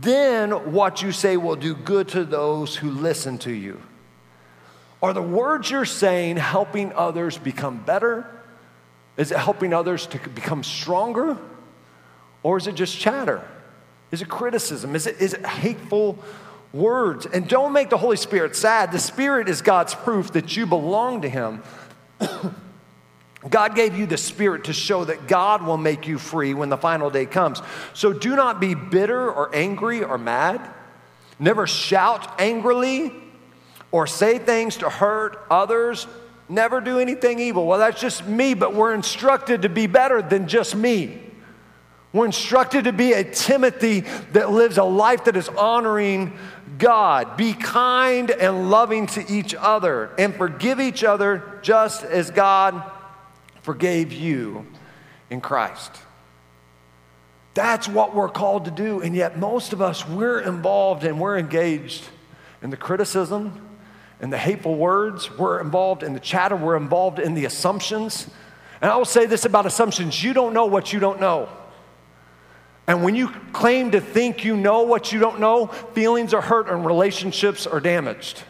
Then 0.00 0.72
what 0.72 1.02
you 1.02 1.12
say 1.12 1.36
will 1.36 1.56
do 1.56 1.74
good 1.74 2.08
to 2.08 2.24
those 2.24 2.76
who 2.76 2.90
listen 2.90 3.38
to 3.38 3.52
you. 3.52 3.80
Are 5.02 5.12
the 5.12 5.22
words 5.22 5.70
you're 5.70 5.84
saying 5.84 6.36
helping 6.36 6.92
others 6.92 7.36
become 7.36 7.78
better? 7.78 8.26
Is 9.16 9.32
it 9.32 9.38
helping 9.38 9.74
others 9.74 10.06
to 10.08 10.18
become 10.30 10.62
stronger? 10.62 11.36
Or 12.42 12.56
is 12.56 12.66
it 12.66 12.74
just 12.74 12.98
chatter? 12.98 13.46
Is 14.10 14.22
it 14.22 14.28
criticism? 14.28 14.94
Is 14.94 15.06
it, 15.06 15.20
is 15.20 15.34
it 15.34 15.44
hateful 15.44 16.18
words? 16.72 17.26
And 17.26 17.48
don't 17.48 17.72
make 17.72 17.90
the 17.90 17.98
Holy 17.98 18.16
Spirit 18.16 18.54
sad. 18.54 18.92
The 18.92 18.98
Spirit 18.98 19.48
is 19.48 19.62
God's 19.62 19.94
proof 19.94 20.32
that 20.32 20.56
you 20.56 20.66
belong 20.66 21.22
to 21.22 21.28
Him. 21.28 21.62
God 23.48 23.74
gave 23.74 23.96
you 23.96 24.06
the 24.06 24.16
Spirit 24.16 24.64
to 24.64 24.72
show 24.72 25.04
that 25.04 25.26
God 25.26 25.62
will 25.64 25.76
make 25.76 26.06
you 26.06 26.18
free 26.18 26.54
when 26.54 26.68
the 26.68 26.76
final 26.76 27.10
day 27.10 27.26
comes. 27.26 27.60
So 27.92 28.12
do 28.12 28.36
not 28.36 28.60
be 28.60 28.74
bitter 28.74 29.30
or 29.30 29.54
angry 29.54 30.04
or 30.04 30.16
mad. 30.16 30.60
Never 31.38 31.66
shout 31.66 32.40
angrily 32.40 33.12
or 33.90 34.06
say 34.06 34.38
things 34.38 34.76
to 34.78 34.88
hurt 34.88 35.44
others, 35.50 36.06
never 36.48 36.80
do 36.80 36.98
anything 36.98 37.40
evil. 37.40 37.66
Well, 37.66 37.78
that's 37.78 38.00
just 38.00 38.26
me, 38.26 38.54
but 38.54 38.74
we're 38.74 38.94
instructed 38.94 39.62
to 39.62 39.68
be 39.68 39.86
better 39.86 40.22
than 40.22 40.46
just 40.46 40.76
me. 40.76 41.20
We're 42.12 42.26
instructed 42.26 42.84
to 42.84 42.92
be 42.92 43.12
a 43.12 43.24
Timothy 43.24 44.00
that 44.32 44.50
lives 44.50 44.78
a 44.78 44.84
life 44.84 45.24
that 45.24 45.36
is 45.36 45.48
honoring 45.48 46.38
God. 46.78 47.36
Be 47.36 47.54
kind 47.54 48.30
and 48.30 48.70
loving 48.70 49.06
to 49.08 49.32
each 49.32 49.54
other 49.54 50.10
and 50.18 50.34
forgive 50.34 50.78
each 50.78 51.04
other 51.04 51.58
just 51.62 52.04
as 52.04 52.30
God 52.30 52.82
forgave 53.62 54.12
you 54.12 54.66
in 55.30 55.40
Christ. 55.40 55.92
That's 57.54 57.88
what 57.88 58.14
we're 58.14 58.28
called 58.28 58.64
to 58.64 58.70
do. 58.70 59.00
And 59.00 59.14
yet, 59.14 59.38
most 59.38 59.72
of 59.72 59.82
us, 59.82 60.06
we're 60.06 60.40
involved 60.40 61.04
and 61.04 61.20
we're 61.20 61.38
engaged 61.38 62.04
in 62.62 62.70
the 62.70 62.76
criticism, 62.76 63.68
and 64.20 64.32
the 64.32 64.38
hateful 64.38 64.76
words, 64.76 65.36
we're 65.36 65.60
involved 65.60 66.04
in 66.04 66.14
the 66.14 66.20
chatter, 66.20 66.54
we're 66.54 66.76
involved 66.76 67.18
in 67.18 67.34
the 67.34 67.44
assumptions. 67.44 68.28
And 68.80 68.90
I 68.90 68.96
will 68.96 69.04
say 69.04 69.26
this 69.26 69.44
about 69.44 69.66
assumptions 69.66 70.22
you 70.22 70.32
don't 70.32 70.54
know 70.54 70.66
what 70.66 70.92
you 70.92 71.00
don't 71.00 71.20
know. 71.20 71.48
And 72.86 73.02
when 73.02 73.14
you 73.14 73.28
claim 73.52 73.92
to 73.92 74.00
think 74.00 74.44
you 74.44 74.56
know 74.56 74.82
what 74.82 75.12
you 75.12 75.18
don't 75.18 75.40
know, 75.40 75.66
feelings 75.66 76.34
are 76.34 76.40
hurt 76.40 76.68
and 76.68 76.86
relationships 76.86 77.66
are 77.66 77.80
damaged. 77.80 78.42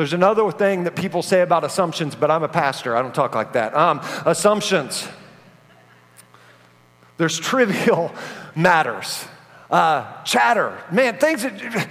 There's 0.00 0.14
another 0.14 0.50
thing 0.50 0.84
that 0.84 0.96
people 0.96 1.20
say 1.20 1.42
about 1.42 1.62
assumptions, 1.62 2.14
but 2.14 2.30
I'm 2.30 2.42
a 2.42 2.48
pastor. 2.48 2.96
I 2.96 3.02
don't 3.02 3.14
talk 3.14 3.34
like 3.34 3.52
that. 3.52 3.76
Um, 3.76 4.00
assumptions. 4.24 5.06
There's 7.18 7.38
trivial 7.38 8.10
matters. 8.56 9.26
Uh, 9.70 10.22
chatter. 10.22 10.82
Man, 10.90 11.18
things 11.18 11.42
that 11.42 11.86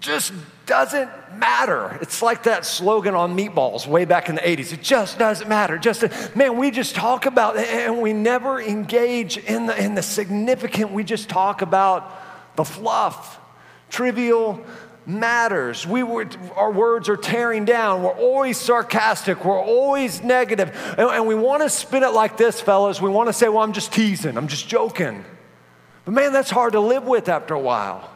just 0.00 0.34
doesn't 0.66 1.08
matter. 1.38 1.98
It's 2.02 2.20
like 2.20 2.42
that 2.42 2.66
slogan 2.66 3.14
on 3.14 3.34
meatballs 3.34 3.86
way 3.86 4.04
back 4.04 4.28
in 4.28 4.34
the 4.34 4.42
80s. 4.42 4.74
It 4.74 4.82
just 4.82 5.18
doesn't 5.18 5.48
matter. 5.48 5.78
Just 5.78 6.04
man, 6.36 6.58
we 6.58 6.70
just 6.70 6.94
talk 6.94 7.24
about 7.24 7.56
and 7.56 8.02
we 8.02 8.12
never 8.12 8.60
engage 8.60 9.38
in 9.38 9.64
the 9.64 9.82
in 9.82 9.94
the 9.94 10.02
significant. 10.02 10.92
We 10.92 11.04
just 11.04 11.30
talk 11.30 11.62
about 11.62 12.12
the 12.54 12.66
fluff, 12.66 13.40
trivial 13.88 14.62
matters. 15.06 15.86
We 15.86 16.02
were, 16.02 16.28
our 16.56 16.72
words 16.72 17.08
are 17.08 17.16
tearing 17.16 17.64
down. 17.64 18.02
We're 18.02 18.10
always 18.10 18.58
sarcastic. 18.58 19.44
We're 19.44 19.60
always 19.60 20.22
negative. 20.22 20.70
And, 20.98 21.08
and 21.08 21.26
we 21.26 21.34
want 21.34 21.62
to 21.62 21.70
spin 21.70 22.02
it 22.02 22.12
like 22.12 22.36
this, 22.36 22.60
fellas. 22.60 23.00
We 23.00 23.10
want 23.10 23.28
to 23.28 23.32
say, 23.32 23.48
well, 23.48 23.62
I'm 23.62 23.72
just 23.72 23.92
teasing. 23.92 24.36
I'm 24.36 24.48
just 24.48 24.68
joking. 24.68 25.24
But 26.04 26.12
man, 26.12 26.32
that's 26.32 26.50
hard 26.50 26.72
to 26.72 26.80
live 26.80 27.04
with 27.04 27.28
after 27.28 27.54
a 27.54 27.60
while 27.60 28.10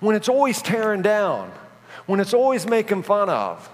when 0.00 0.14
it's 0.14 0.28
always 0.28 0.60
tearing 0.62 1.02
down, 1.02 1.50
when 2.06 2.20
it's 2.20 2.34
always 2.34 2.66
making 2.66 3.02
fun 3.02 3.28
of, 3.30 3.68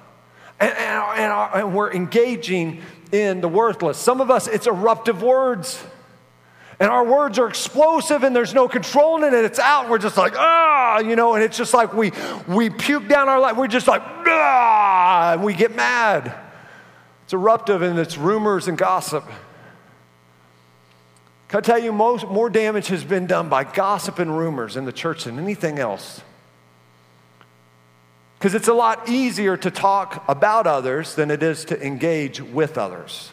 and, 0.60 0.70
and, 0.70 1.18
and, 1.18 1.54
and 1.54 1.74
we're 1.74 1.92
engaging 1.92 2.82
in 3.10 3.40
the 3.40 3.48
worthless. 3.48 3.98
Some 3.98 4.20
of 4.20 4.30
us, 4.30 4.46
it's 4.46 4.66
eruptive 4.66 5.22
words. 5.22 5.84
And 6.82 6.90
our 6.90 7.04
words 7.04 7.38
are 7.38 7.46
explosive 7.46 8.24
and 8.24 8.34
there's 8.34 8.54
no 8.54 8.66
controlling 8.66 9.32
it. 9.32 9.44
It's 9.44 9.60
out. 9.60 9.88
We're 9.88 9.98
just 9.98 10.16
like, 10.16 10.32
ah, 10.36 10.98
you 10.98 11.14
know, 11.14 11.36
and 11.36 11.44
it's 11.44 11.56
just 11.56 11.72
like 11.72 11.94
we, 11.94 12.10
we 12.48 12.70
puke 12.70 13.06
down 13.06 13.28
our 13.28 13.38
life. 13.38 13.56
We're 13.56 13.68
just 13.68 13.86
like, 13.86 14.02
ah, 14.02 15.34
and 15.34 15.44
we 15.44 15.54
get 15.54 15.76
mad. 15.76 16.34
It's 17.22 17.32
eruptive 17.32 17.82
and 17.82 18.00
it's 18.00 18.18
rumors 18.18 18.66
and 18.66 18.76
gossip. 18.76 19.24
Can 21.46 21.58
I 21.58 21.60
tell 21.60 21.78
you, 21.78 21.92
most, 21.92 22.26
more 22.26 22.50
damage 22.50 22.88
has 22.88 23.04
been 23.04 23.28
done 23.28 23.48
by 23.48 23.62
gossip 23.62 24.18
and 24.18 24.36
rumors 24.36 24.76
in 24.76 24.84
the 24.84 24.92
church 24.92 25.22
than 25.22 25.38
anything 25.38 25.78
else. 25.78 26.20
Because 28.40 28.56
it's 28.56 28.66
a 28.66 28.74
lot 28.74 29.08
easier 29.08 29.56
to 29.56 29.70
talk 29.70 30.24
about 30.28 30.66
others 30.66 31.14
than 31.14 31.30
it 31.30 31.44
is 31.44 31.64
to 31.66 31.80
engage 31.80 32.40
with 32.40 32.76
others. 32.76 33.30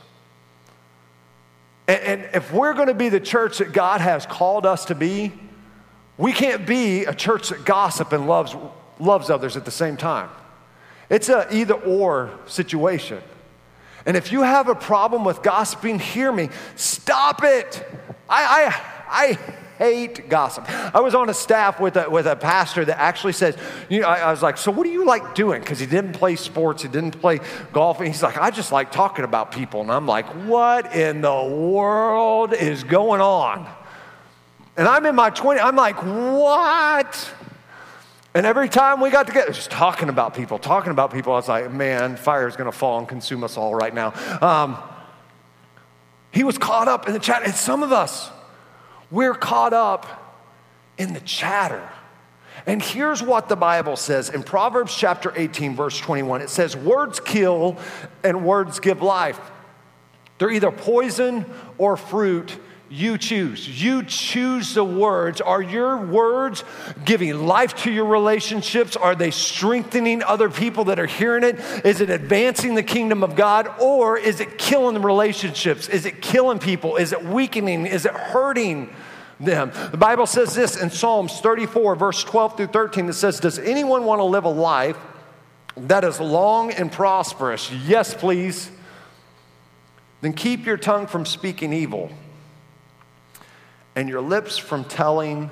And, 1.90 2.04
and 2.04 2.30
if 2.36 2.54
we're 2.54 2.76
going 2.76 2.90
to 2.90 2.94
be 2.94 3.10
the 3.10 3.20
church 3.20 3.58
that 3.58 3.74
God 3.74 4.00
has 4.00 4.28
called 4.28 4.68
us 4.68 4.86
to 4.86 4.96
be, 4.96 5.34
we 6.20 6.32
can't 6.32 6.68
be 6.68 7.06
a 7.06 7.16
church 7.16 7.50
that 7.50 7.66
gossip 7.66 8.14
and 8.14 8.28
loves, 8.28 8.56
loves 9.00 9.32
others 9.32 9.58
at 9.58 9.66
the 9.66 9.72
same 9.72 9.98
time. 9.98 10.30
It's 11.10 11.30
a 11.30 11.48
either 11.52 11.74
or 11.74 12.30
situation. 12.46 13.24
And 14.06 14.16
if 14.16 14.32
you 14.32 14.44
have 14.44 14.70
a 14.70 14.76
problem 14.76 15.26
with 15.26 15.42
gossiping, 15.42 15.98
hear 15.98 16.32
me. 16.32 16.50
Stop 16.76 17.44
it. 17.44 17.84
I, 18.30 18.72
I, 19.10 19.32
I 19.32 19.40
hate 19.80 20.28
gossip. 20.28 20.66
I 20.70 21.00
was 21.00 21.16
on 21.16 21.30
a 21.30 21.34
staff 21.34 21.80
with 21.80 21.96
a, 21.96 22.10
with 22.10 22.28
a 22.28 22.36
pastor 22.36 22.84
that 22.84 23.00
actually 23.00 23.32
says, 23.32 23.58
you 23.88 24.02
know, 24.02 24.08
I, 24.08 24.20
I 24.20 24.32
was 24.32 24.44
like, 24.44 24.58
so 24.58 24.72
what 24.72 24.84
do 24.84 24.90
you 24.90 25.06
like 25.06 25.34
doing? 25.36 25.62
Because 25.62 25.80
he 25.80 25.86
didn't 25.86 26.12
play 26.12 26.36
sports, 26.36 26.84
he 26.84 26.90
didn't 26.90 27.20
play 27.22 27.40
golf. 27.72 28.00
And 28.00 28.08
he's 28.08 28.22
like, 28.22 28.38
I 28.38 28.52
just 28.52 28.74
like 28.74 28.92
talking 28.92 29.24
about 29.24 29.54
people. 29.54 29.80
And 29.80 29.90
I'm 29.90 30.06
like, 30.06 30.26
what 30.46 30.94
in 30.94 31.22
the 31.22 31.44
world 31.44 32.54
is 32.54 32.84
going 32.84 33.22
on? 33.22 33.68
And 34.76 34.86
I'm 34.86 35.06
in 35.06 35.16
my 35.16 35.32
20s, 35.32 35.64
I'm 35.64 35.78
like, 35.78 35.96
what? 35.96 37.34
And 38.34 38.46
every 38.46 38.68
time 38.68 39.00
we 39.00 39.10
got 39.10 39.28
together, 39.28 39.54
just 39.54 39.72
talking 39.72 40.10
about 40.10 40.36
people, 40.36 40.60
talking 40.60 40.92
about 40.92 41.14
people, 41.14 41.32
I 41.32 41.38
was 41.38 41.48
like, 41.48 41.72
man, 41.72 42.18
fire 42.18 42.50
is 42.50 42.58
going 42.58 42.70
to 42.70 42.78
fall 42.78 43.00
and 43.00 43.08
consume 43.08 43.46
us 43.46 43.58
all 43.58 43.74
right 43.74 43.94
now. 43.94 44.14
Um, 44.42 44.78
he 46.32 46.44
was 46.44 46.58
caught 46.58 46.90
up 46.90 47.08
in 47.08 47.14
the 47.14 47.20
chat. 47.20 47.44
And 47.44 47.56
some 47.56 47.82
of 47.82 47.94
us, 47.94 48.30
we're 49.12 49.34
caught 49.34 49.74
up 49.74 50.38
in 50.98 51.14
the 51.14 51.20
chatter. 51.22 51.90
And 52.66 52.82
here's 52.82 53.24
what 53.24 53.50
the 53.50 53.56
Bible 53.56 53.96
says 53.96 54.30
in 54.30 54.44
Proverbs 54.44 54.96
chapter 54.96 55.34
18, 55.36 55.76
verse 55.76 55.98
21 56.00 56.42
it 56.42 56.50
says, 56.50 56.76
Words 56.76 57.20
kill 57.20 57.78
and 58.24 58.46
words 58.46 58.80
give 58.80 59.02
life. 59.02 59.40
They're 60.38 60.52
either 60.52 60.72
poison 60.72 61.46
or 61.78 61.98
fruit 61.98 62.58
you 62.90 63.18
choose. 63.18 63.82
You 63.82 64.04
choose 64.04 64.74
the 64.74 64.84
words. 64.84 65.42
Are 65.42 65.62
your 65.62 65.98
words 65.98 66.64
giving 67.06 67.46
life 67.46 67.76
to 67.84 67.92
your 67.92 68.06
relationships? 68.06 68.96
Are 68.96 69.16
they 69.16 69.32
strengthening 69.32 70.24
other 70.24 70.50
people 70.50 70.86
that 70.86 71.00
are 71.00 71.06
hearing 71.06 71.44
it? 71.44 71.60
Is 71.86 72.02
it 72.02 72.10
advancing 72.10 72.74
the 72.74 72.84
kingdom 72.84 73.24
of 73.24 73.36
God? 73.36 73.72
Or 73.80 74.18
is 74.18 74.40
it 74.40 74.58
killing 74.58 74.96
the 74.96 75.00
relationships? 75.02 75.88
Is 75.88 76.06
it 76.06 76.22
killing 76.22 76.58
people? 76.58 76.96
Is 76.96 77.14
it 77.14 77.24
weakening? 77.24 77.86
Is 77.86 78.06
it 78.06 78.14
hurting 78.14 78.90
them? 79.40 79.72
The 79.92 79.98
Bible 79.98 80.26
says 80.26 80.54
this 80.54 80.82
in 80.82 80.90
Psalms 80.90 81.40
34, 81.40 81.96
verse 81.96 82.24
12 82.24 82.58
through 82.58 82.68
13. 82.68 83.10
It 83.10 83.14
says, 83.14 83.40
Does 83.40 83.60
anyone 83.60 84.06
want 84.06 84.20
to 84.20 84.26
live 84.26 84.46
a 84.46 84.50
life 84.50 84.98
that 85.76 86.04
is 86.04 86.20
long 86.20 86.72
and 86.72 86.92
prosperous? 86.92 87.72
Yes, 87.72 88.14
please. 88.14 88.72
Then 90.22 90.34
keep 90.34 90.66
your 90.66 90.78
tongue 90.78 91.08
from 91.08 91.26
speaking 91.26 91.72
evil 91.72 92.12
and 93.96 94.10
your 94.10 94.22
lips 94.22 94.58
from 94.58 94.84
telling 94.84 95.50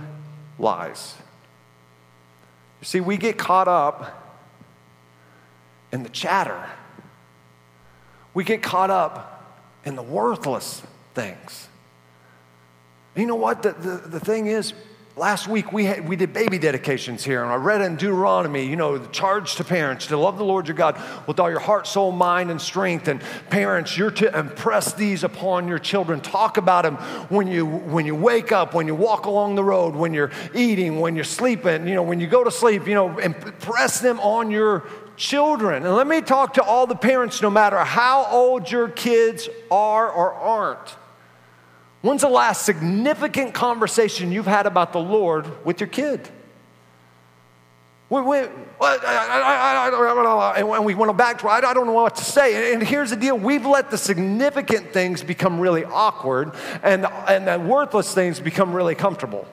lies. 0.59 1.15
You 2.81 2.85
see, 2.85 2.99
we 2.99 3.17
get 3.17 3.37
caught 3.37 3.67
up 3.67 4.23
in 5.91 6.03
the 6.03 6.09
chatter, 6.09 6.69
we 8.33 8.43
get 8.43 8.61
caught 8.61 8.89
up 8.89 9.63
in 9.85 9.95
the 9.95 10.03
worthless 10.03 10.83
things. 11.13 11.66
You 13.17 13.25
know 13.25 13.35
what? 13.35 13.63
The, 13.63 13.71
the, 13.73 14.09
the 14.09 14.19
thing 14.19 14.45
is, 14.45 14.73
last 15.15 15.47
week 15.47 15.73
we, 15.73 15.85
had, 15.85 16.07
we 16.07 16.15
did 16.15 16.33
baby 16.33 16.59
dedications 16.59 17.23
here, 17.23 17.41
and 17.41 17.51
I 17.51 17.55
read 17.55 17.81
in 17.81 17.95
Deuteronomy, 17.95 18.67
you 18.67 18.75
know, 18.75 18.99
the 18.99 19.07
charge 19.07 19.55
to 19.55 19.63
parents 19.63 20.05
to 20.07 20.17
love 20.17 20.37
the 20.37 20.43
Lord 20.45 20.67
your 20.67 20.77
God 20.77 21.01
with 21.25 21.39
all 21.39 21.49
your 21.49 21.59
heart, 21.59 21.87
soul, 21.87 22.11
mind, 22.11 22.51
and 22.51 22.61
strength. 22.61 23.07
And 23.07 23.19
parents, 23.49 23.97
you're 23.97 24.11
to 24.11 24.37
impress 24.37 24.93
these 24.93 25.23
upon 25.23 25.67
your 25.67 25.79
children. 25.79 26.21
Talk 26.21 26.57
about 26.57 26.83
them 26.83 26.97
when 27.29 27.47
you, 27.47 27.65
when 27.65 28.05
you 28.05 28.13
wake 28.13 28.51
up, 28.51 28.75
when 28.75 28.85
you 28.85 28.93
walk 28.93 29.25
along 29.25 29.55
the 29.55 29.63
road, 29.63 29.95
when 29.95 30.13
you're 30.13 30.31
eating, 30.53 30.99
when 30.99 31.15
you're 31.15 31.25
sleeping, 31.25 31.87
you 31.87 31.95
know, 31.95 32.03
when 32.03 32.19
you 32.19 32.27
go 32.27 32.43
to 32.43 32.51
sleep, 32.51 32.87
you 32.87 32.93
know, 32.93 33.17
impress 33.17 33.99
them 33.99 34.19
on 34.19 34.51
your 34.51 34.83
children. 35.15 35.83
And 35.87 35.95
let 35.95 36.05
me 36.05 36.21
talk 36.21 36.53
to 36.53 36.61
all 36.61 36.85
the 36.85 36.95
parents, 36.95 37.41
no 37.41 37.49
matter 37.49 37.79
how 37.79 38.27
old 38.27 38.69
your 38.69 38.89
kids 38.89 39.49
are 39.71 40.07
or 40.07 40.31
aren't. 40.33 40.95
When's 42.01 42.21
the 42.21 42.29
last 42.29 42.65
significant 42.65 43.53
conversation 43.53 44.31
you've 44.31 44.45
had 44.45 44.65
about 44.65 44.93
the 44.93 44.99
Lord 44.99 45.65
with 45.65 45.79
your 45.79 45.87
kid? 45.87 46.29
And 48.09 48.25
we 50.85 50.95
went 50.95 51.17
back 51.17 51.39
to, 51.39 51.49
I 51.49 51.59
don't 51.59 51.87
know 51.87 51.93
what 51.93 52.15
to 52.15 52.23
say. 52.23 52.73
And 52.73 52.81
here's 52.81 53.09
the 53.09 53.17
deal 53.17 53.37
we've 53.37 53.65
let 53.65 53.91
the 53.91 53.97
significant 53.97 54.93
things 54.93 55.23
become 55.23 55.59
really 55.59 55.83
awkward, 55.83 56.53
and, 56.83 57.05
and 57.05 57.47
the 57.47 57.59
worthless 57.59 58.13
things 58.13 58.39
become 58.39 58.73
really 58.73 58.95
comfortable. 58.95 59.45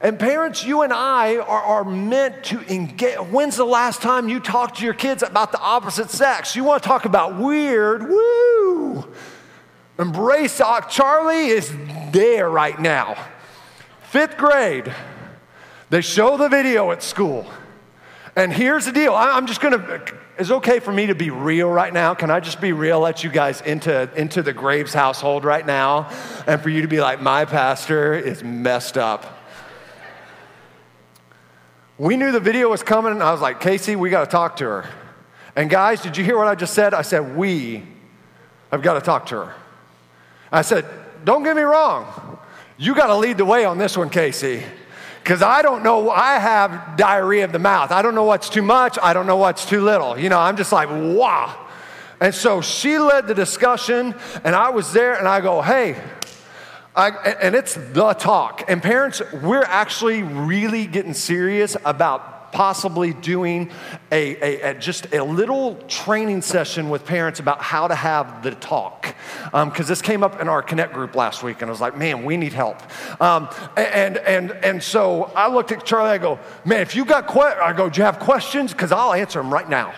And 0.00 0.18
parents, 0.18 0.64
you 0.64 0.82
and 0.82 0.92
I 0.92 1.38
are, 1.38 1.62
are 1.62 1.84
meant 1.84 2.44
to 2.44 2.60
engage. 2.72 3.16
When's 3.16 3.56
the 3.56 3.64
last 3.64 4.02
time 4.02 4.28
you 4.28 4.38
talked 4.38 4.78
to 4.78 4.84
your 4.84 4.92
kids 4.92 5.22
about 5.22 5.50
the 5.50 5.58
opposite 5.58 6.10
sex? 6.10 6.54
You 6.54 6.62
want 6.62 6.82
to 6.82 6.88
talk 6.88 7.06
about 7.06 7.38
weird, 7.38 8.08
woo. 8.08 9.08
Embrace 9.98 10.60
Charlie 10.90 11.46
is 11.46 11.72
there 12.10 12.50
right 12.50 12.78
now. 12.78 13.16
Fifth 14.10 14.36
grade. 14.36 14.92
They 15.90 16.00
show 16.00 16.36
the 16.36 16.48
video 16.48 16.90
at 16.90 17.02
school. 17.02 17.46
And 18.36 18.52
here's 18.52 18.86
the 18.86 18.92
deal. 18.92 19.14
I'm 19.14 19.46
just 19.46 19.60
to, 19.60 20.02
it's 20.38 20.50
okay 20.50 20.80
for 20.80 20.92
me 20.92 21.06
to 21.06 21.14
be 21.14 21.30
real 21.30 21.70
right 21.70 21.92
now. 21.92 22.14
Can 22.14 22.30
I 22.30 22.40
just 22.40 22.60
be 22.60 22.72
real? 22.72 22.98
Let 22.98 23.22
you 23.22 23.30
guys 23.30 23.60
into, 23.60 24.10
into 24.16 24.42
the 24.42 24.52
Graves 24.52 24.92
household 24.92 25.44
right 25.44 25.64
now. 25.64 26.10
And 26.48 26.60
for 26.60 26.68
you 26.68 26.82
to 26.82 26.88
be 26.88 27.00
like, 27.00 27.22
my 27.22 27.44
pastor 27.44 28.14
is 28.14 28.42
messed 28.42 28.98
up. 28.98 29.24
We 31.96 32.16
knew 32.16 32.32
the 32.32 32.40
video 32.40 32.68
was 32.68 32.82
coming, 32.82 33.12
and 33.12 33.22
I 33.22 33.30
was 33.30 33.40
like, 33.40 33.60
Casey, 33.60 33.94
we 33.94 34.10
got 34.10 34.24
to 34.24 34.30
talk 34.30 34.56
to 34.56 34.64
her. 34.64 34.90
And 35.54 35.70
guys, 35.70 36.02
did 36.02 36.16
you 36.16 36.24
hear 36.24 36.36
what 36.36 36.48
I 36.48 36.56
just 36.56 36.74
said? 36.74 36.92
I 36.92 37.02
said, 37.02 37.36
we 37.36 37.84
have 38.72 38.82
got 38.82 38.94
to 38.94 39.00
talk 39.00 39.26
to 39.26 39.36
her. 39.36 39.54
I 40.54 40.62
said, 40.62 40.86
Don't 41.24 41.42
get 41.42 41.56
me 41.56 41.62
wrong. 41.62 42.38
You 42.76 42.94
got 42.94 43.08
to 43.08 43.16
lead 43.16 43.38
the 43.38 43.44
way 43.44 43.64
on 43.64 43.78
this 43.78 43.96
one, 43.96 44.08
Casey. 44.08 44.62
Because 45.22 45.42
I 45.42 45.62
don't 45.62 45.82
know, 45.82 46.10
I 46.10 46.38
have 46.38 46.96
diarrhea 46.96 47.44
of 47.44 47.52
the 47.52 47.58
mouth. 47.58 47.90
I 47.90 48.02
don't 48.02 48.14
know 48.14 48.24
what's 48.24 48.50
too 48.50 48.62
much. 48.62 48.98
I 49.02 49.14
don't 49.14 49.26
know 49.26 49.36
what's 49.36 49.64
too 49.64 49.80
little. 49.80 50.18
You 50.18 50.28
know, 50.28 50.38
I'm 50.38 50.56
just 50.56 50.70
like, 50.70 50.88
wow. 50.90 51.66
And 52.20 52.34
so 52.34 52.60
she 52.60 52.98
led 52.98 53.26
the 53.26 53.34
discussion, 53.34 54.14
and 54.44 54.54
I 54.54 54.70
was 54.70 54.92
there, 54.92 55.14
and 55.14 55.26
I 55.26 55.40
go, 55.40 55.62
hey, 55.62 55.96
I, 56.94 57.10
and 57.10 57.54
it's 57.54 57.74
the 57.74 58.12
talk. 58.12 58.64
And 58.68 58.82
parents, 58.82 59.22
we're 59.42 59.64
actually 59.64 60.22
really 60.22 60.86
getting 60.86 61.14
serious 61.14 61.76
about 61.84 62.33
possibly 62.54 63.12
doing 63.12 63.70
a, 64.10 64.36
a, 64.36 64.70
a, 64.70 64.74
just 64.74 65.12
a 65.12 65.22
little 65.22 65.74
training 65.88 66.40
session 66.40 66.88
with 66.88 67.04
parents 67.04 67.40
about 67.40 67.60
how 67.60 67.86
to 67.88 67.94
have 67.94 68.42
the 68.42 68.52
talk. 68.52 69.14
Because 69.46 69.80
um, 69.80 69.86
this 69.86 70.00
came 70.00 70.22
up 70.22 70.40
in 70.40 70.48
our 70.48 70.62
Connect 70.62 70.94
group 70.94 71.14
last 71.16 71.42
week, 71.42 71.60
and 71.60 71.68
I 71.68 71.72
was 71.72 71.80
like, 71.80 71.98
man, 71.98 72.24
we 72.24 72.36
need 72.36 72.52
help. 72.52 72.80
Um, 73.20 73.48
and, 73.76 74.16
and, 74.18 74.52
and 74.52 74.82
so 74.82 75.24
I 75.36 75.52
looked 75.52 75.72
at 75.72 75.84
Charlie, 75.84 76.10
I 76.10 76.18
go, 76.18 76.38
man, 76.64 76.80
if 76.80 76.94
you 76.94 77.04
got 77.04 77.26
questions, 77.26 77.60
I 77.62 77.72
go, 77.72 77.90
do 77.90 77.98
you 77.98 78.04
have 78.04 78.20
questions? 78.20 78.72
Because 78.72 78.92
I'll 78.92 79.12
answer 79.12 79.40
them 79.40 79.52
right 79.52 79.68
now. 79.68 79.92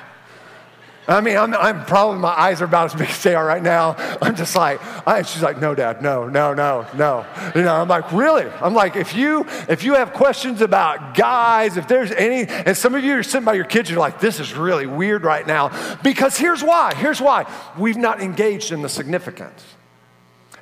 I 1.09 1.21
mean, 1.21 1.37
I'm, 1.37 1.55
I'm, 1.55 1.85
probably, 1.85 2.19
my 2.19 2.37
eyes 2.37 2.61
are 2.61 2.65
about 2.65 2.87
as 2.87 2.95
big 2.99 3.09
as 3.09 3.23
they 3.23 3.37
are 3.37 3.47
right 3.47 3.63
now. 3.63 3.95
I'm 4.21 4.35
just 4.35 4.57
like, 4.57 4.81
I, 5.07 5.23
she's 5.23 5.43
like, 5.43 5.61
no, 5.61 5.73
dad, 5.75 6.03
no, 6.03 6.29
no, 6.29 6.53
no, 6.53 6.85
no. 6.95 7.25
You 7.55 7.63
know, 7.63 7.77
I'm 7.77 7.87
like, 7.87 8.11
really? 8.11 8.47
I'm 8.61 8.75
like, 8.75 8.97
if 8.97 9.15
you, 9.15 9.47
if 9.69 9.85
you 9.85 9.95
have 9.95 10.13
questions 10.13 10.63
about 10.63 11.15
guys, 11.15 11.77
if 11.77 11.87
there's 11.87 12.11
any, 12.11 12.47
and 12.49 12.77
some 12.77 12.97
of 12.97 13.05
you 13.05 13.19
are 13.19 13.23
sitting 13.23 13.45
by 13.45 13.55
your 13.55 13.65
kids, 13.65 13.89
you're 13.89 14.01
like, 14.01 14.19
this 14.19 14.41
is 14.41 14.55
really 14.55 14.87
weird 14.87 15.23
right 15.23 15.47
now. 15.47 15.97
Because 16.03 16.37
here's 16.37 16.63
why, 16.63 16.93
here's 16.95 17.21
why. 17.21 17.49
We've 17.79 17.97
not 17.97 18.21
engaged 18.21 18.73
in 18.73 18.83
the 18.83 18.89
significance. 18.89 19.65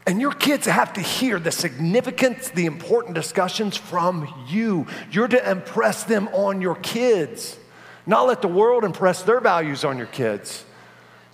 And 0.06 0.20
your 0.20 0.32
kids 0.32 0.66
have 0.66 0.92
to 0.94 1.00
hear 1.00 1.38
the 1.38 1.50
significance, 1.50 2.50
the 2.50 2.66
important 2.66 3.14
discussions 3.14 3.78
from 3.78 4.46
you. 4.46 4.86
You're 5.10 5.28
to 5.28 5.50
impress 5.50 6.04
them 6.04 6.28
on 6.28 6.60
your 6.60 6.74
kids. 6.76 7.58
Not 8.06 8.26
let 8.26 8.42
the 8.42 8.48
world 8.48 8.84
impress 8.84 9.22
their 9.22 9.40
values 9.40 9.84
on 9.84 9.98
your 9.98 10.06
kids. 10.06 10.64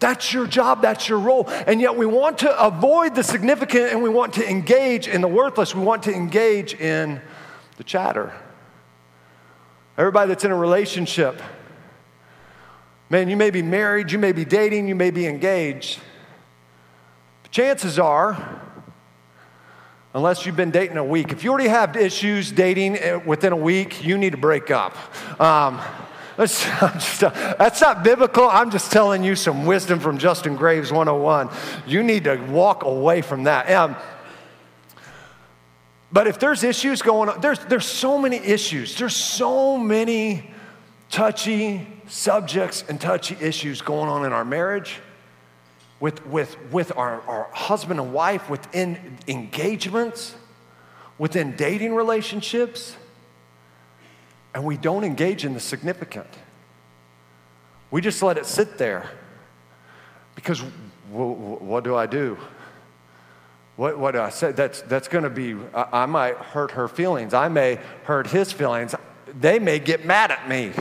That's 0.00 0.32
your 0.32 0.46
job, 0.46 0.80
that's 0.80 1.08
your 1.08 1.18
role. 1.18 1.48
And 1.48 1.80
yet 1.80 1.94
we 1.94 2.06
want 2.06 2.38
to 2.38 2.60
avoid 2.60 3.14
the 3.14 3.22
significant 3.22 3.92
and 3.92 4.02
we 4.02 4.08
want 4.08 4.34
to 4.34 4.48
engage 4.48 5.06
in 5.06 5.20
the 5.20 5.28
worthless. 5.28 5.74
We 5.74 5.82
want 5.82 6.04
to 6.04 6.12
engage 6.12 6.72
in 6.74 7.20
the 7.76 7.84
chatter. 7.84 8.32
Everybody 9.98 10.28
that's 10.28 10.44
in 10.44 10.50
a 10.50 10.56
relationship, 10.56 11.42
man, 13.10 13.28
you 13.28 13.36
may 13.36 13.50
be 13.50 13.60
married, 13.60 14.10
you 14.10 14.18
may 14.18 14.32
be 14.32 14.46
dating, 14.46 14.88
you 14.88 14.94
may 14.94 15.10
be 15.10 15.26
engaged. 15.26 16.00
But 17.42 17.52
chances 17.52 17.98
are, 17.98 18.62
unless 20.14 20.46
you've 20.46 20.56
been 20.56 20.70
dating 20.70 20.96
a 20.96 21.04
week, 21.04 21.30
if 21.32 21.44
you 21.44 21.50
already 21.50 21.68
have 21.68 21.94
issues 21.96 22.50
dating 22.50 22.96
eh, 22.96 23.16
within 23.16 23.52
a 23.52 23.56
week, 23.56 24.02
you 24.02 24.16
need 24.16 24.32
to 24.32 24.38
break 24.38 24.70
up. 24.70 24.96
Um, 25.38 25.78
just, 26.48 27.20
that's 27.20 27.82
not 27.82 28.02
biblical. 28.02 28.48
I'm 28.48 28.70
just 28.70 28.90
telling 28.90 29.22
you 29.22 29.36
some 29.36 29.66
wisdom 29.66 30.00
from 30.00 30.16
Justin 30.16 30.56
Graves 30.56 30.90
101. 30.90 31.50
You 31.86 32.02
need 32.02 32.24
to 32.24 32.36
walk 32.36 32.84
away 32.84 33.20
from 33.20 33.44
that. 33.44 33.70
Um, 33.70 33.94
but 36.10 36.26
if 36.26 36.38
there's 36.38 36.64
issues 36.64 37.02
going 37.02 37.28
on, 37.28 37.42
there's, 37.42 37.58
there's 37.66 37.84
so 37.84 38.18
many 38.18 38.38
issues. 38.38 38.96
There's 38.96 39.14
so 39.14 39.76
many 39.76 40.50
touchy 41.10 41.86
subjects 42.06 42.84
and 42.88 42.98
touchy 42.98 43.36
issues 43.38 43.82
going 43.82 44.08
on 44.08 44.24
in 44.24 44.32
our 44.32 44.44
marriage, 44.44 44.98
with, 46.00 46.26
with, 46.26 46.56
with 46.72 46.96
our, 46.96 47.20
our 47.28 47.50
husband 47.52 48.00
and 48.00 48.14
wife, 48.14 48.48
within 48.48 49.18
engagements, 49.28 50.34
within 51.18 51.54
dating 51.54 51.94
relationships 51.94 52.96
and 54.54 54.64
we 54.64 54.76
don't 54.76 55.04
engage 55.04 55.44
in 55.44 55.54
the 55.54 55.60
significant. 55.60 56.28
We 57.90 58.00
just 58.00 58.22
let 58.22 58.38
it 58.38 58.46
sit 58.46 58.78
there 58.78 59.10
because 60.34 60.60
what 61.10 61.84
do 61.84 61.96
I 61.96 62.06
do? 62.06 62.38
What, 63.76 63.98
what 63.98 64.12
do 64.12 64.20
I 64.20 64.30
say? 64.30 64.52
That's, 64.52 64.82
that's 64.82 65.08
going 65.08 65.24
to 65.24 65.30
be, 65.30 65.56
I, 65.74 66.02
I 66.02 66.06
might 66.06 66.36
hurt 66.36 66.72
her 66.72 66.86
feelings. 66.86 67.34
I 67.34 67.48
may 67.48 67.78
hurt 68.04 68.26
his 68.26 68.52
feelings. 68.52 68.94
They 69.38 69.58
may 69.58 69.78
get 69.78 70.04
mad 70.04 70.30
at 70.30 70.48
me. 70.48 70.72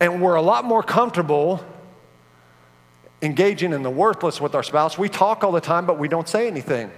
And 0.00 0.20
we're 0.20 0.34
a 0.34 0.42
lot 0.42 0.64
more 0.64 0.82
comfortable 0.82 1.64
engaging 3.22 3.72
in 3.72 3.82
the 3.82 3.90
worthless 3.90 4.40
with 4.40 4.54
our 4.54 4.62
spouse. 4.62 4.98
We 4.98 5.08
talk 5.08 5.44
all 5.44 5.52
the 5.52 5.60
time, 5.60 5.86
but 5.86 5.98
we 5.98 6.08
don't 6.08 6.28
say 6.28 6.46
anything. 6.46 6.90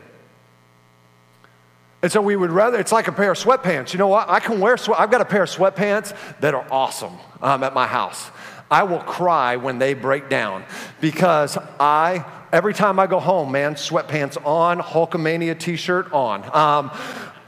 And 2.02 2.10
so 2.10 2.20
we 2.20 2.34
would 2.34 2.50
rather, 2.50 2.80
it's 2.80 2.90
like 2.90 3.06
a 3.06 3.12
pair 3.12 3.30
of 3.30 3.38
sweatpants. 3.38 3.92
You 3.92 3.98
know 3.98 4.08
what? 4.08 4.28
I 4.28 4.40
can 4.40 4.58
wear, 4.58 4.76
I've 4.96 5.10
got 5.10 5.20
a 5.20 5.24
pair 5.24 5.44
of 5.44 5.48
sweatpants 5.48 6.14
that 6.40 6.52
are 6.52 6.66
awesome 6.70 7.16
um, 7.40 7.62
at 7.62 7.74
my 7.74 7.86
house. 7.86 8.30
I 8.68 8.82
will 8.82 8.98
cry 8.98 9.56
when 9.56 9.78
they 9.78 9.94
break 9.94 10.28
down 10.28 10.64
because 11.00 11.56
I, 11.78 12.24
every 12.52 12.74
time 12.74 12.98
I 12.98 13.06
go 13.06 13.20
home, 13.20 13.52
man, 13.52 13.76
sweatpants 13.76 14.44
on, 14.44 14.80
Hulkamania 14.80 15.58
t 15.58 15.76
shirt 15.76 16.12
on. 16.12 16.42
Um, 16.56 16.90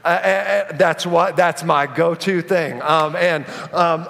that's 0.03 1.05
what, 1.05 1.35
that's 1.35 1.63
my 1.63 1.87
go 1.87 2.15
to 2.15 2.41
thing. 2.41 2.81
Um, 2.81 3.15
and 3.15 3.45
um, 3.73 4.07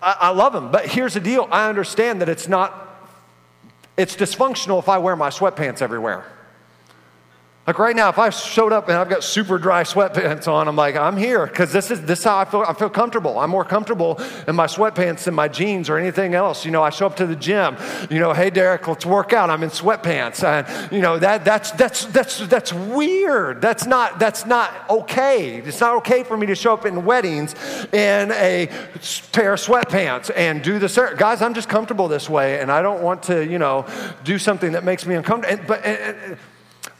I, 0.00 0.16
I 0.20 0.28
love 0.30 0.52
them. 0.52 0.70
But 0.70 0.86
here's 0.86 1.14
the 1.14 1.20
deal 1.20 1.48
I 1.50 1.68
understand 1.68 2.22
that 2.22 2.30
it's 2.30 2.48
not, 2.48 2.96
it's 3.98 4.16
dysfunctional 4.16 4.78
if 4.78 4.88
I 4.88 4.98
wear 4.98 5.16
my 5.16 5.28
sweatpants 5.28 5.82
everywhere. 5.82 6.24
Like 7.64 7.78
right 7.78 7.94
now, 7.94 8.08
if 8.08 8.18
I 8.18 8.30
showed 8.30 8.72
up 8.72 8.88
and 8.88 8.96
I've 8.96 9.08
got 9.08 9.22
super 9.22 9.56
dry 9.56 9.84
sweatpants 9.84 10.48
on, 10.48 10.66
I'm 10.66 10.74
like, 10.74 10.96
I'm 10.96 11.16
here 11.16 11.46
because 11.46 11.72
this 11.72 11.92
is 11.92 12.02
this 12.02 12.18
is 12.18 12.24
how 12.24 12.38
I 12.38 12.44
feel. 12.44 12.64
I 12.66 12.72
feel 12.74 12.90
comfortable. 12.90 13.38
I'm 13.38 13.50
more 13.50 13.64
comfortable 13.64 14.20
in 14.48 14.56
my 14.56 14.66
sweatpants 14.66 15.24
than 15.24 15.34
my 15.34 15.46
jeans 15.46 15.88
or 15.88 15.96
anything 15.96 16.34
else. 16.34 16.64
You 16.64 16.72
know, 16.72 16.82
I 16.82 16.90
show 16.90 17.06
up 17.06 17.14
to 17.18 17.26
the 17.26 17.36
gym. 17.36 17.76
You 18.10 18.18
know, 18.18 18.32
hey 18.32 18.50
Derek, 18.50 18.88
let's 18.88 19.06
work 19.06 19.32
out. 19.32 19.48
I'm 19.48 19.62
in 19.62 19.70
sweatpants, 19.70 20.42
and 20.42 20.90
you 20.90 21.00
know 21.00 21.20
that 21.20 21.44
that's 21.44 21.70
that's 21.70 22.06
that's 22.06 22.44
that's 22.48 22.72
weird. 22.72 23.62
That's 23.62 23.86
not 23.86 24.18
that's 24.18 24.44
not 24.44 24.90
okay. 24.90 25.58
It's 25.58 25.80
not 25.80 25.94
okay 25.98 26.24
for 26.24 26.36
me 26.36 26.48
to 26.48 26.56
show 26.56 26.74
up 26.74 26.84
in 26.84 27.04
weddings 27.04 27.54
in 27.92 28.32
a 28.32 28.66
pair 29.30 29.52
of 29.52 29.60
sweatpants 29.60 30.32
and 30.34 30.64
do 30.64 30.80
this. 30.80 30.96
Guys, 31.16 31.40
I'm 31.40 31.54
just 31.54 31.68
comfortable 31.68 32.08
this 32.08 32.28
way, 32.28 32.58
and 32.58 32.72
I 32.72 32.82
don't 32.82 33.02
want 33.02 33.22
to 33.24 33.46
you 33.46 33.60
know 33.60 33.86
do 34.24 34.36
something 34.36 34.72
that 34.72 34.82
makes 34.82 35.06
me 35.06 35.14
uncomfortable. 35.14 35.60
And, 35.60 35.68
but 35.68 35.84
and, 35.84 36.36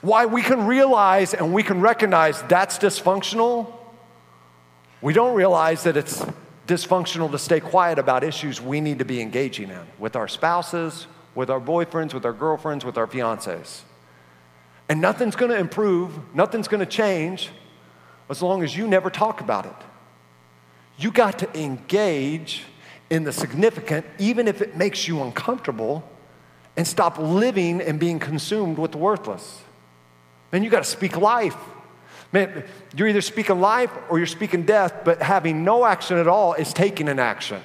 why 0.02 0.26
we 0.26 0.42
can 0.42 0.66
realize 0.66 1.32
and 1.32 1.54
we 1.54 1.62
can 1.62 1.80
recognize 1.80 2.42
that's 2.42 2.78
dysfunctional, 2.78 3.72
we 5.00 5.12
don't 5.12 5.34
realize 5.34 5.84
that 5.84 5.96
it's 5.96 6.24
dysfunctional 6.66 7.30
to 7.30 7.38
stay 7.38 7.60
quiet 7.60 7.98
about 7.98 8.22
issues 8.22 8.60
we 8.60 8.80
need 8.80 8.98
to 8.98 9.04
be 9.04 9.20
engaging 9.20 9.70
in 9.70 9.86
with 9.98 10.16
our 10.16 10.28
spouses, 10.28 11.06
with 11.34 11.50
our 11.50 11.60
boyfriends, 11.60 12.12
with 12.12 12.24
our 12.26 12.32
girlfriends, 12.32 12.84
with 12.84 12.98
our 12.98 13.06
fiancés. 13.06 13.82
And 14.88 15.00
nothing's 15.00 15.36
gonna 15.36 15.54
improve, 15.54 16.12
nothing's 16.34 16.68
gonna 16.68 16.86
change 16.86 17.50
as 18.28 18.42
long 18.42 18.62
as 18.62 18.76
you 18.76 18.86
never 18.86 19.10
talk 19.10 19.40
about 19.40 19.66
it. 19.66 19.76
You 20.98 21.10
got 21.10 21.38
to 21.40 21.58
engage 21.58 22.64
in 23.08 23.24
the 23.24 23.32
significant, 23.32 24.06
even 24.18 24.48
if 24.48 24.60
it 24.60 24.76
makes 24.76 25.06
you 25.06 25.22
uncomfortable, 25.22 26.08
and 26.76 26.86
stop 26.86 27.18
living 27.18 27.80
and 27.80 28.00
being 28.00 28.18
consumed 28.18 28.78
with 28.78 28.92
the 28.92 28.98
worthless. 28.98 29.62
Man, 30.52 30.62
you 30.62 30.70
got 30.70 30.84
to 30.84 30.90
speak 30.90 31.16
life. 31.16 31.56
Man, 32.30 32.64
you're 32.94 33.08
either 33.08 33.20
speaking 33.20 33.60
life 33.60 33.90
or 34.08 34.18
you're 34.18 34.26
speaking 34.26 34.64
death, 34.64 35.00
but 35.04 35.20
having 35.20 35.64
no 35.64 35.84
action 35.84 36.18
at 36.18 36.28
all 36.28 36.54
is 36.54 36.72
taking 36.72 37.08
an 37.08 37.18
action. 37.18 37.60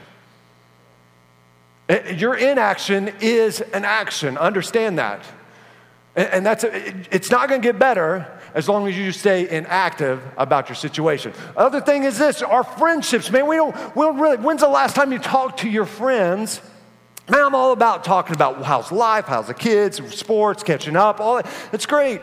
Eh, 1.90 2.14
your 2.14 2.36
inaction 2.36 3.14
is 3.22 3.62
an 3.62 3.86
action. 3.86 4.38
Understand 4.38 5.00
that. 5.00 5.24
And 6.16 6.46
that's 6.46 6.64
it's 6.64 7.30
not 7.30 7.48
going 7.48 7.62
to 7.62 7.68
get 7.68 7.78
better 7.78 8.28
as 8.56 8.68
long 8.68 8.88
as 8.88 8.98
you 8.98 9.12
stay 9.12 9.48
inactive 9.48 10.20
about 10.36 10.68
your 10.68 10.76
situation. 10.76 11.32
Other 11.56 11.80
thing 11.80 12.04
is 12.04 12.18
this: 12.18 12.42
our 12.42 12.64
friendships, 12.64 13.30
man. 13.30 13.46
We 13.46 13.58
don't, 13.58 13.76
we 13.96 14.04
don't 14.04 14.20
really. 14.20 14.38
When's 14.38 14.62
the 14.62 14.68
last 14.68 14.96
time 14.96 15.12
you 15.12 15.20
talked 15.20 15.60
to 15.60 15.70
your 15.70 15.86
friends? 15.86 16.60
Man, 17.30 17.44
I'm 17.44 17.54
all 17.54 17.72
about 17.72 18.04
talking 18.04 18.34
about 18.34 18.64
how's 18.64 18.92
life, 18.92 19.26
how's 19.26 19.48
the 19.48 19.54
kids, 19.54 20.02
sports, 20.16 20.64
catching 20.64 20.96
up. 20.96 21.20
All 21.20 21.36
that. 21.36 21.48
It's 21.72 21.86
great. 21.86 22.22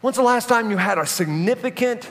When's 0.00 0.16
the 0.16 0.22
last 0.22 0.48
time 0.48 0.70
you 0.70 0.78
had 0.78 0.98
a 0.98 1.06
significant 1.06 2.10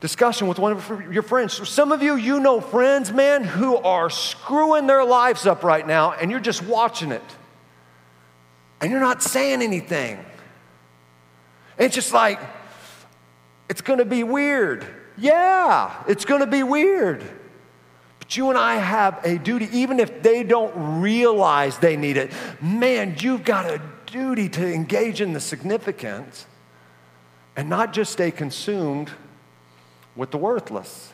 discussion 0.00 0.48
with 0.48 0.58
one 0.58 0.72
of 0.72 1.12
your 1.12 1.22
friends? 1.22 1.68
Some 1.68 1.92
of 1.92 2.02
you, 2.02 2.16
you 2.16 2.40
know 2.40 2.60
friends, 2.60 3.10
man, 3.10 3.42
who 3.42 3.76
are 3.76 4.10
screwing 4.10 4.86
their 4.86 5.04
lives 5.04 5.46
up 5.46 5.64
right 5.64 5.86
now, 5.86 6.12
and 6.12 6.30
you're 6.30 6.40
just 6.40 6.62
watching 6.62 7.10
it. 7.10 7.22
And 8.80 8.90
you're 8.90 9.00
not 9.00 9.22
saying 9.22 9.62
anything. 9.62 10.22
it's 11.78 11.94
just 11.94 12.12
like, 12.12 12.38
it's 13.70 13.80
gonna 13.80 14.04
be 14.04 14.22
weird. 14.22 14.86
Yeah, 15.16 16.02
it's 16.06 16.26
gonna 16.26 16.46
be 16.46 16.62
weird. 16.62 17.24
But 18.18 18.36
you 18.36 18.50
and 18.50 18.58
I 18.58 18.76
have 18.76 19.24
a 19.24 19.38
duty, 19.38 19.70
even 19.72 20.00
if 20.00 20.22
they 20.22 20.42
don't 20.42 21.00
realize 21.00 21.78
they 21.78 21.96
need 21.96 22.18
it. 22.18 22.30
Man, 22.60 23.16
you've 23.18 23.42
got 23.42 23.64
a 23.64 23.80
duty 24.04 24.50
to 24.50 24.74
engage 24.74 25.22
in 25.22 25.32
the 25.32 25.40
significance 25.40 26.46
and 27.56 27.68
not 27.68 27.92
just 27.92 28.12
stay 28.12 28.30
consumed 28.30 29.10
with 30.16 30.30
the 30.30 30.38
worthless. 30.38 31.12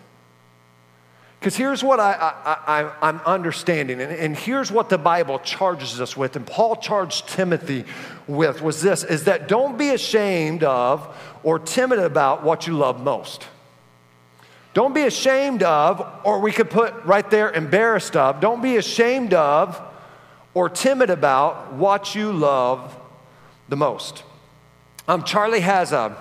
Because 1.39 1.57
here's 1.57 1.83
what 1.83 1.99
I, 2.01 2.93
am 3.01 3.21
understanding, 3.25 4.03
and, 4.03 4.13
and 4.13 4.37
here's 4.37 4.71
what 4.71 4.91
the 4.91 4.99
Bible 4.99 5.39
charges 5.39 5.99
us 5.99 6.15
with, 6.15 6.37
and 6.37 6.47
Paul 6.47 6.77
charged 6.77 7.29
Timothy 7.29 7.87
with 8.27 8.61
was 8.61 8.83
this 8.83 9.05
is 9.05 9.25
that 9.25 9.49
don't 9.49 9.79
be 9.79 9.89
ashamed 9.89 10.63
of 10.63 11.17
or 11.43 11.59
timid 11.59 11.99
about 11.99 12.45
what 12.45 12.67
you 12.67 12.77
love 12.77 13.03
most. 13.03 13.47
Don't 14.75 14.95
be 14.95 15.03
ashamed 15.03 15.63
of, 15.63 16.07
or 16.25 16.41
we 16.41 16.53
could 16.53 16.69
put 16.69 16.95
right 17.05 17.29
there, 17.31 17.51
embarrassed 17.51 18.17
of. 18.17 18.41
Don't 18.41 18.63
be 18.63 18.77
ashamed 18.77 19.33
of 19.33 19.81
or 20.53 20.69
timid 20.69 21.09
about 21.09 21.73
what 21.73 22.15
you 22.15 22.33
love 22.33 22.97
the 23.69 23.77
most. 23.77 24.25
Um, 25.09 25.25
Charlie 25.25 25.61
has 25.61 25.93
a 25.93 26.17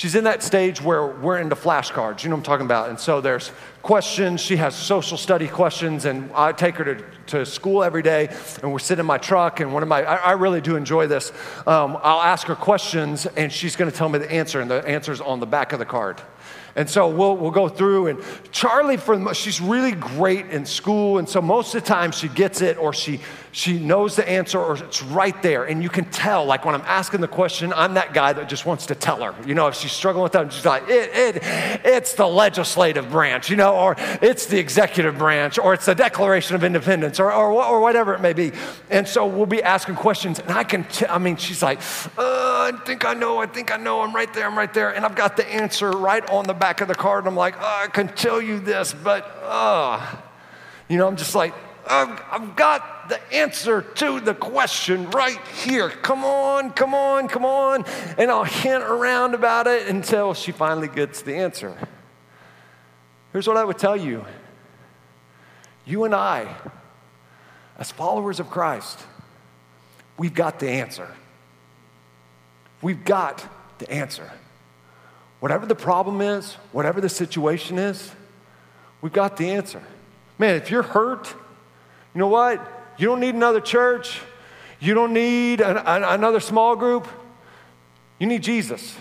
She's 0.00 0.14
in 0.14 0.24
that 0.24 0.42
stage 0.42 0.80
where 0.80 1.06
we're 1.08 1.36
into 1.36 1.54
flashcards, 1.54 2.24
you 2.24 2.30
know 2.30 2.36
what 2.36 2.38
I'm 2.38 2.44
talking 2.44 2.64
about. 2.64 2.88
And 2.88 2.98
so 2.98 3.20
there's 3.20 3.52
questions. 3.82 4.40
She 4.40 4.56
has 4.56 4.74
social 4.74 5.18
study 5.18 5.46
questions, 5.46 6.06
and 6.06 6.32
I 6.34 6.52
take 6.52 6.76
her 6.76 6.94
to, 6.94 7.04
to 7.26 7.44
school 7.44 7.84
every 7.84 8.00
day, 8.00 8.34
and 8.62 8.72
we're 8.72 8.78
sitting 8.78 9.00
in 9.00 9.06
my 9.06 9.18
truck. 9.18 9.60
And 9.60 9.74
one 9.74 9.82
of 9.82 9.90
my, 9.90 10.02
I, 10.02 10.14
I 10.14 10.32
really 10.32 10.62
do 10.62 10.76
enjoy 10.76 11.06
this. 11.06 11.32
Um, 11.66 11.98
I'll 12.02 12.22
ask 12.22 12.46
her 12.46 12.54
questions, 12.54 13.26
and 13.26 13.52
she's 13.52 13.76
going 13.76 13.90
to 13.90 13.94
tell 13.94 14.08
me 14.08 14.18
the 14.18 14.32
answer, 14.32 14.62
and 14.62 14.70
the 14.70 14.82
answer's 14.88 15.20
on 15.20 15.38
the 15.38 15.44
back 15.44 15.74
of 15.74 15.78
the 15.78 15.84
card. 15.84 16.22
And 16.76 16.88
so 16.88 17.08
we'll, 17.08 17.36
we'll 17.36 17.50
go 17.50 17.68
through. 17.68 18.06
And 18.06 18.24
Charlie, 18.52 18.96
for 18.96 19.34
she's 19.34 19.60
really 19.60 19.92
great 19.92 20.46
in 20.46 20.64
school. 20.64 21.18
And 21.18 21.28
so 21.28 21.42
most 21.42 21.74
of 21.74 21.82
the 21.82 21.86
time 21.86 22.12
she 22.12 22.28
gets 22.28 22.62
it 22.62 22.78
or 22.78 22.94
she, 22.94 23.20
she 23.52 23.78
knows 23.78 24.14
the 24.14 24.28
answer 24.28 24.58
or 24.60 24.76
it's 24.76 25.02
right 25.02 25.40
there. 25.42 25.64
And 25.64 25.82
you 25.82 25.88
can 25.88 26.04
tell, 26.04 26.44
like 26.44 26.64
when 26.64 26.74
I'm 26.74 26.84
asking 26.86 27.20
the 27.20 27.28
question, 27.28 27.72
I'm 27.72 27.94
that 27.94 28.14
guy 28.14 28.32
that 28.32 28.48
just 28.48 28.64
wants 28.64 28.86
to 28.86 28.94
tell 28.94 29.22
her. 29.22 29.34
You 29.46 29.54
know, 29.54 29.66
if 29.66 29.74
she's 29.74 29.92
struggling 29.92 30.22
with 30.22 30.32
that, 30.32 30.52
she's 30.52 30.64
like, 30.64 30.88
it, 30.88 31.10
it, 31.12 31.42
it's 31.84 32.14
the 32.14 32.26
legislative 32.26 33.10
branch, 33.10 33.50
you 33.50 33.56
know, 33.56 33.74
or 33.74 33.96
it's 33.98 34.46
the 34.46 34.58
executive 34.58 35.18
branch, 35.18 35.58
or 35.58 35.74
it's 35.74 35.86
the 35.86 35.94
Declaration 35.94 36.54
of 36.54 36.62
Independence, 36.62 37.18
or, 37.18 37.32
or, 37.32 37.50
or 37.50 37.80
whatever 37.80 38.14
it 38.14 38.20
may 38.20 38.32
be. 38.32 38.52
And 38.88 39.06
so 39.06 39.26
we'll 39.26 39.46
be 39.46 39.62
asking 39.62 39.96
questions. 39.96 40.38
And 40.38 40.52
I 40.52 40.62
can, 40.62 40.84
t- 40.84 41.06
I 41.06 41.18
mean, 41.18 41.36
she's 41.36 41.62
like, 41.62 41.80
uh, 42.16 42.70
I 42.72 42.72
think 42.84 43.04
I 43.04 43.14
know, 43.14 43.38
I 43.38 43.46
think 43.46 43.72
I 43.72 43.76
know, 43.76 44.02
I'm 44.02 44.14
right 44.14 44.32
there, 44.32 44.46
I'm 44.46 44.56
right 44.56 44.72
there. 44.72 44.94
And 44.94 45.04
I've 45.04 45.16
got 45.16 45.36
the 45.36 45.46
answer 45.48 45.90
right 45.90 46.28
on 46.30 46.44
the 46.46 46.54
back 46.54 46.80
of 46.80 46.88
the 46.88 46.94
card. 46.94 47.24
And 47.24 47.28
I'm 47.28 47.36
like, 47.36 47.56
oh, 47.58 47.82
I 47.84 47.88
can 47.88 48.08
tell 48.08 48.40
you 48.40 48.60
this, 48.60 48.94
but, 48.94 49.26
uh, 49.42 50.16
you 50.88 50.98
know, 50.98 51.08
I'm 51.08 51.16
just 51.16 51.34
like, 51.34 51.54
I've, 51.90 52.22
I've 52.30 52.54
got 52.54 53.08
the 53.08 53.20
answer 53.34 53.82
to 53.82 54.20
the 54.20 54.32
question 54.32 55.10
right 55.10 55.44
here. 55.64 55.90
Come 55.90 56.24
on, 56.24 56.70
come 56.70 56.94
on, 56.94 57.26
come 57.26 57.44
on. 57.44 57.84
And 58.16 58.30
I'll 58.30 58.44
hint 58.44 58.84
around 58.84 59.34
about 59.34 59.66
it 59.66 59.88
until 59.88 60.32
she 60.32 60.52
finally 60.52 60.86
gets 60.86 61.22
the 61.22 61.34
answer. 61.34 61.76
Here's 63.32 63.48
what 63.48 63.56
I 63.56 63.64
would 63.64 63.78
tell 63.78 63.96
you 63.96 64.24
you 65.84 66.04
and 66.04 66.14
I, 66.14 66.54
as 67.76 67.90
followers 67.90 68.38
of 68.38 68.48
Christ, 68.48 69.00
we've 70.16 70.34
got 70.34 70.60
the 70.60 70.68
answer. 70.68 71.08
We've 72.82 73.04
got 73.04 73.44
the 73.78 73.90
answer. 73.90 74.30
Whatever 75.40 75.66
the 75.66 75.74
problem 75.74 76.20
is, 76.20 76.54
whatever 76.70 77.00
the 77.00 77.08
situation 77.08 77.78
is, 77.78 78.12
we've 79.00 79.12
got 79.12 79.36
the 79.36 79.50
answer. 79.50 79.82
Man, 80.38 80.54
if 80.54 80.70
you're 80.70 80.82
hurt, 80.82 81.34
you 82.14 82.18
know 82.18 82.28
what? 82.28 82.94
You 82.98 83.06
don't 83.06 83.20
need 83.20 83.34
another 83.34 83.60
church. 83.60 84.20
You 84.80 84.94
don't 84.94 85.12
need 85.12 85.60
an, 85.60 85.76
an, 85.76 86.04
another 86.04 86.40
small 86.40 86.76
group. 86.76 87.06
You 88.18 88.26
need 88.26 88.42
Jesus. 88.42 88.96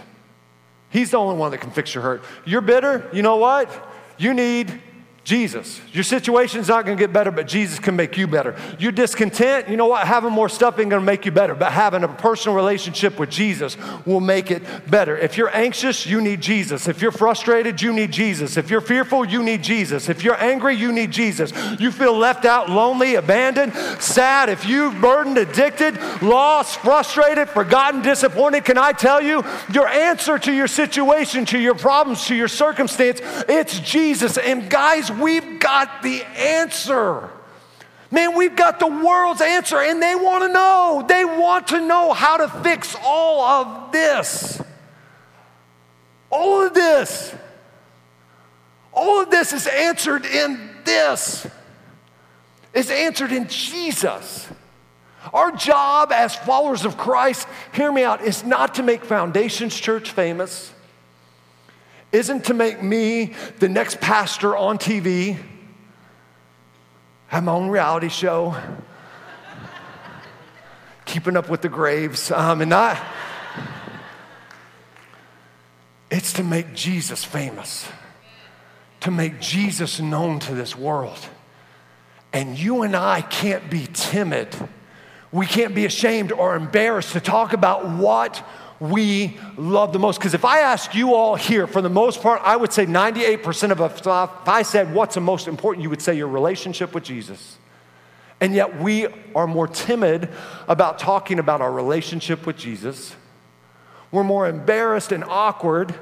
He's 0.90 1.12
the 1.12 1.18
only 1.18 1.36
one 1.36 1.52
that 1.52 1.60
can 1.60 1.72
fix 1.72 1.94
your 1.94 2.04
hurt. 2.04 2.24
You're 2.46 2.62
bitter. 2.62 3.10
You 3.14 3.22
know 3.22 3.38
what? 3.38 3.70
You 4.18 4.34
need 4.34 4.82
Jesus. 5.30 5.80
Your 5.94 6.04
situation's 6.04 6.70
not 6.70 6.86
gonna 6.86 6.98
get 6.98 7.14
better, 7.14 7.30
but 7.30 7.48
Jesus 7.48 7.78
can 7.78 7.96
make 7.96 8.18
you 8.18 8.26
better. 8.26 8.56
You're 8.80 8.92
discontent, 8.92 9.70
you 9.70 9.78
know 9.78 9.86
what? 9.86 10.08
Having 10.08 10.32
more 10.32 10.50
stuff 10.50 10.80
ain't 10.80 10.90
gonna 10.90 11.06
make 11.06 11.24
you 11.24 11.32
better, 11.32 11.54
but 11.54 11.72
having 11.72 12.04
a 12.04 12.08
personal 12.08 12.56
relationship 12.56 13.20
with 13.20 13.30
Jesus 13.30 13.78
will 14.08 14.22
make 14.22 14.50
it 14.50 14.64
better. 14.90 15.16
If 15.16 15.38
you're 15.38 15.56
anxious, 15.56 16.08
you 16.08 16.20
need 16.20 16.42
Jesus. 16.42 16.88
If 16.88 17.00
you're 17.00 17.12
frustrated, 17.12 17.80
you 17.80 17.94
need 17.94 18.12
Jesus. 18.12 18.58
If 18.58 18.72
you're 18.72 18.82
fearful, 18.82 19.24
you 19.24 19.44
need 19.44 19.62
Jesus. 19.62 20.10
If 20.10 20.24
you're 20.24 20.42
angry, 20.42 20.76
you 20.76 20.92
need 20.92 21.12
Jesus. 21.12 21.54
You 21.80 21.92
feel 21.92 22.18
left 22.18 22.44
out, 22.44 22.68
lonely, 22.68 23.14
abandoned, 23.14 23.74
sad, 24.00 24.50
if 24.50 24.66
you've 24.66 25.00
burdened, 25.00 25.38
addicted, 25.38 25.96
lost, 26.24 26.80
frustrated, 26.80 27.50
forgotten, 27.50 28.02
disappointed, 28.02 28.66
can 28.66 28.80
I 28.80 28.94
tell 28.94 29.22
you 29.22 29.44
your 29.72 29.88
answer 29.88 30.40
to 30.40 30.52
your 30.52 30.68
situation, 30.68 31.46
to 31.46 31.60
your 31.60 31.76
problems, 31.76 32.26
to 32.26 32.36
your 32.36 32.48
circumstance, 32.48 33.22
it's 33.48 33.80
Jesus. 33.82 34.40
And 34.40 34.68
guys, 34.68 35.12
we've 35.22 35.60
got 35.60 36.02
the 36.02 36.24
answer. 36.24 37.30
Man, 38.12 38.36
we've 38.36 38.56
got 38.56 38.80
the 38.80 38.88
world's 38.88 39.42
answer, 39.42 39.78
and 39.78 40.02
they 40.02 40.16
want 40.16 40.44
to 40.44 40.50
know. 40.52 41.06
They 41.08 41.26
want 41.26 41.68
to 41.68 41.80
know 41.80 42.14
how 42.14 42.38
to 42.38 42.48
fix 42.64 42.96
all 43.04 43.42
of 43.42 43.92
this. 43.92 44.62
All 46.32 46.66
of 46.66 46.74
this. 46.74 47.36
All 48.94 49.22
of 49.22 49.30
this 49.30 49.54
is 49.54 49.68
answered 49.68 50.26
in 50.26 50.72
this. 50.86 51.48
Is 52.74 52.90
answered 52.90 53.32
in 53.32 53.48
Jesus. 53.48 54.48
Our 55.34 55.52
job 55.52 56.12
as 56.12 56.36
followers 56.36 56.86
of 56.86 56.98
Christ, 56.98 57.48
hear 57.74 57.92
me 57.92 58.04
out, 58.04 58.22
is 58.22 58.44
not 58.44 58.76
to 58.76 58.84
make 58.84 59.04
Foundations 59.04 59.80
Church 59.80 60.12
famous 60.12 60.74
isn't 62.12 62.46
to 62.46 62.54
make 62.54 62.82
me 62.82 63.34
the 63.60 63.70
next 63.70 64.02
pastor 64.02 64.56
on 64.58 64.78
TV, 64.78 65.38
have 67.28 67.44
my 67.44 67.52
own 67.52 67.70
reality 67.70 68.10
show, 68.10 68.56
keeping 71.06 71.38
up 71.38 71.50
with 71.50 71.62
the 71.62 71.70
graves, 71.70 72.32
um, 72.32 72.62
and 72.62 72.70
not. 72.70 72.98
It's 76.10 76.34
to 76.34 76.44
make 76.44 76.74
Jesus 76.74 77.24
famous, 77.24 77.88
to 79.02 79.12
make 79.12 79.40
Jesus 79.40 80.00
known 80.00 80.40
to 80.40 80.56
this 80.56 80.76
world. 80.76 81.20
And 82.34 82.58
you 82.58 82.82
and 82.82 82.96
I 82.96 83.22
can't 83.22 83.70
be 83.70 83.88
timid. 83.94 84.56
We 85.32 85.46
can't 85.46 85.76
be 85.76 85.86
ashamed 85.86 86.32
or 86.32 86.56
embarrassed 86.56 87.14
to 87.14 87.20
talk 87.20 87.54
about 87.54 87.88
what 87.88 88.44
we 88.80 89.38
love 89.58 89.94
the 89.94 90.00
most. 90.00 90.20
Because 90.20 90.34
if 90.34 90.46
I 90.46 90.60
ask 90.60 90.96
you 90.96 91.14
all 91.14 91.36
here, 91.36 91.68
for 91.68 91.82
the 91.82 91.90
most 91.90 92.22
part, 92.22 92.42
I 92.44 92.56
would 92.56 92.72
say 92.72 92.86
98% 92.86 93.72
of 93.72 93.82
us, 93.82 94.00
if 94.00 94.48
I 94.48 94.62
said 94.62 94.94
what's 94.94 95.16
the 95.16 95.22
most 95.22 95.48
important, 95.48 95.84
you 95.84 95.90
would 95.90 96.02
say 96.02 96.16
your 96.16 96.28
relationship 96.28 96.94
with 96.94 97.04
Jesus. 97.04 97.58
And 98.42 98.54
yet 98.54 98.80
we 98.80 99.08
are 99.36 99.48
more 99.48 99.68
timid 99.68 100.30
about 100.68 100.98
talking 100.98 101.40
about 101.40 101.62
our 101.62 101.72
relationship 101.72 102.46
with 102.46 102.58
Jesus. 102.58 103.16
We're 104.12 104.24
more 104.24 104.48
embarrassed 104.48 105.12
and 105.12 105.24
awkward 105.26 105.94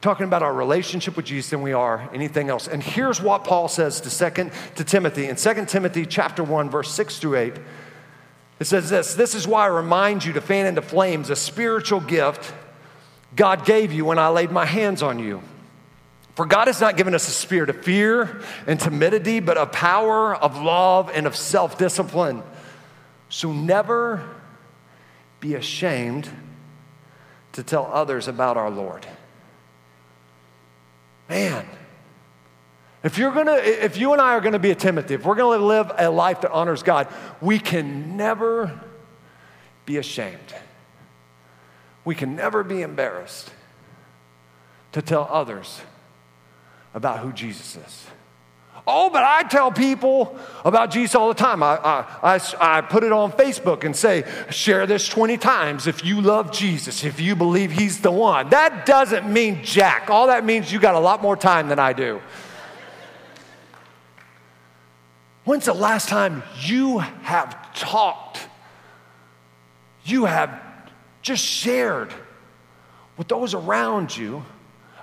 talking 0.00 0.24
about 0.24 0.42
our 0.42 0.52
relationship 0.52 1.16
with 1.16 1.26
Jesus 1.26 1.50
than 1.50 1.62
we 1.62 1.72
are 1.72 2.08
anything 2.12 2.50
else. 2.50 2.66
And 2.66 2.82
here's 2.82 3.22
what 3.22 3.44
Paul 3.44 3.68
says 3.68 4.00
to 4.02 4.10
second 4.10 4.52
to 4.76 4.84
Timothy. 4.84 5.26
In 5.26 5.36
2 5.36 5.66
Timothy 5.66 6.06
chapter 6.06 6.42
1 6.42 6.70
verse 6.70 6.92
6 6.92 7.18
through 7.18 7.36
8, 7.36 7.54
it 8.60 8.64
says 8.66 8.90
this, 8.90 9.14
this 9.14 9.34
is 9.34 9.46
why 9.46 9.64
I 9.64 9.68
remind 9.68 10.24
you 10.24 10.32
to 10.34 10.40
fan 10.40 10.66
into 10.66 10.82
flames 10.82 11.30
a 11.30 11.36
spiritual 11.36 12.00
gift 12.00 12.52
God 13.34 13.64
gave 13.64 13.92
you 13.92 14.04
when 14.04 14.18
I 14.18 14.28
laid 14.28 14.50
my 14.50 14.66
hands 14.66 15.02
on 15.02 15.18
you. 15.18 15.42
For 16.34 16.46
God 16.46 16.66
has 16.66 16.80
not 16.80 16.96
given 16.96 17.14
us 17.14 17.28
a 17.28 17.30
spirit 17.30 17.70
of 17.70 17.84
fear 17.84 18.42
and 18.66 18.78
timidity, 18.78 19.40
but 19.40 19.56
of 19.56 19.72
power, 19.72 20.34
of 20.34 20.60
love, 20.60 21.10
and 21.12 21.26
of 21.26 21.36
self 21.36 21.76
discipline. 21.76 22.42
So 23.28 23.52
never 23.52 24.28
be 25.40 25.54
ashamed 25.54 26.28
to 27.52 27.62
tell 27.62 27.86
others 27.86 28.28
about 28.28 28.56
our 28.56 28.70
Lord. 28.70 29.06
Man, 31.28 31.66
if 33.04 33.18
you're 33.18 33.32
gonna, 33.32 33.56
if 33.56 33.96
you 33.96 34.12
and 34.12 34.22
I 34.22 34.34
are 34.34 34.40
gonna 34.40 34.58
be 34.58 34.70
a 34.70 34.74
Timothy, 34.74 35.14
if 35.14 35.24
we're 35.24 35.34
gonna 35.34 35.64
live 35.64 35.90
a 35.98 36.08
life 36.10 36.42
that 36.42 36.52
honors 36.52 36.82
God, 36.82 37.08
we 37.40 37.58
can 37.58 38.16
never 38.16 38.80
be 39.86 39.96
ashamed. 39.96 40.54
We 42.04 42.14
can 42.14 42.36
never 42.36 42.62
be 42.62 42.82
embarrassed 42.82 43.50
to 44.92 45.02
tell 45.02 45.28
others 45.30 45.80
about 46.94 47.20
who 47.20 47.32
Jesus 47.32 47.76
is. 47.76 48.06
Oh, 48.86 49.10
but 49.10 49.22
I 49.22 49.44
tell 49.44 49.70
people 49.70 50.36
about 50.64 50.90
Jesus 50.90 51.14
all 51.14 51.28
the 51.28 51.34
time. 51.34 51.62
I, 51.62 51.76
I, 51.76 52.04
I, 52.34 52.78
I, 52.78 52.80
put 52.80 53.04
it 53.04 53.12
on 53.12 53.30
Facebook 53.30 53.84
and 53.84 53.94
say, 53.94 54.24
share 54.50 54.88
this 54.88 55.08
20 55.08 55.36
times 55.36 55.86
if 55.86 56.04
you 56.04 56.20
love 56.20 56.50
Jesus, 56.50 57.04
if 57.04 57.20
you 57.20 57.36
believe 57.36 57.70
he's 57.70 58.00
the 58.00 58.10
one. 58.10 58.48
That 58.48 58.84
doesn't 58.84 59.32
mean 59.32 59.62
jack. 59.62 60.10
All 60.10 60.26
that 60.26 60.44
means 60.44 60.72
you 60.72 60.80
got 60.80 60.96
a 60.96 61.00
lot 61.00 61.22
more 61.22 61.36
time 61.36 61.68
than 61.68 61.78
I 61.78 61.92
do. 61.92 62.20
When's 65.44 65.64
the 65.64 65.74
last 65.74 66.08
time 66.08 66.42
you 66.60 66.98
have 66.98 67.74
talked? 67.74 68.46
You 70.04 70.24
have 70.24 70.62
just 71.20 71.44
shared 71.44 72.12
with 73.16 73.28
those 73.28 73.54
around 73.54 74.16
you 74.16 74.44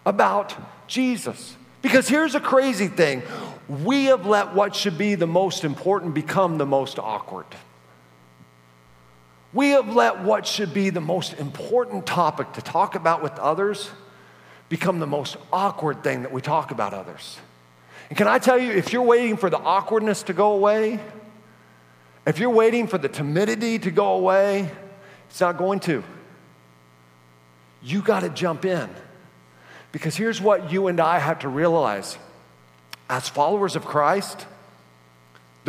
about 0.06 0.56
Jesus. 0.88 1.56
Because 1.82 2.08
here's 2.08 2.36
a 2.36 2.40
crazy 2.40 2.88
thing 2.88 3.24
we 3.68 4.06
have 4.06 4.26
let 4.26 4.54
what 4.56 4.76
should 4.76 4.98
be 4.98 5.16
the 5.16 5.28
most 5.28 5.64
important 5.64 6.14
become 6.14 6.58
the 6.58 6.66
most 6.66 7.00
awkward. 7.00 7.46
We 9.54 9.70
have 9.70 9.96
let 9.96 10.22
what 10.22 10.46
should 10.46 10.74
be 10.74 10.90
the 10.90 11.02
most 11.02 11.34
important 11.34 12.06
topic 12.06 12.54
to 12.54 12.62
talk 12.62 12.96
about 12.96 13.22
with 13.24 13.38
others 13.40 13.90
become 14.70 15.00
the 15.00 15.08
most 15.08 15.38
awkward 15.52 16.04
thing 16.04 16.24
that 16.24 16.32
we 16.32 16.42
talk 16.42 16.72
about 16.72 16.94
others. 16.94 17.40
And 18.10 18.18
can 18.18 18.28
I 18.28 18.40
tell 18.40 18.58
you, 18.58 18.72
if 18.72 18.92
you're 18.92 19.04
waiting 19.04 19.38
for 19.38 19.50
the 19.50 19.60
awkwardness 19.60 20.24
to 20.24 20.34
go 20.34 20.54
away, 20.54 21.00
if 22.26 22.40
you're 22.40 22.50
waiting 22.50 22.88
for 22.88 22.98
the 22.98 23.10
timidity 23.10 23.80
to 23.80 23.92
go 23.92 24.14
away, 24.14 24.70
it's 25.30 25.40
not 25.40 25.58
going 25.58 25.80
to. 25.82 26.04
You 27.82 28.02
got 28.02 28.22
to 28.22 28.30
jump 28.30 28.66
in. 28.66 28.90
Because 29.92 30.16
here's 30.16 30.42
what 30.42 30.72
you 30.72 30.88
and 30.88 31.00
I 31.00 31.20
have 31.20 31.40
to 31.40 31.50
realize 31.50 32.18
as 33.10 33.28
followers 33.28 33.76
of 33.76 33.86
Christ, 33.86 34.46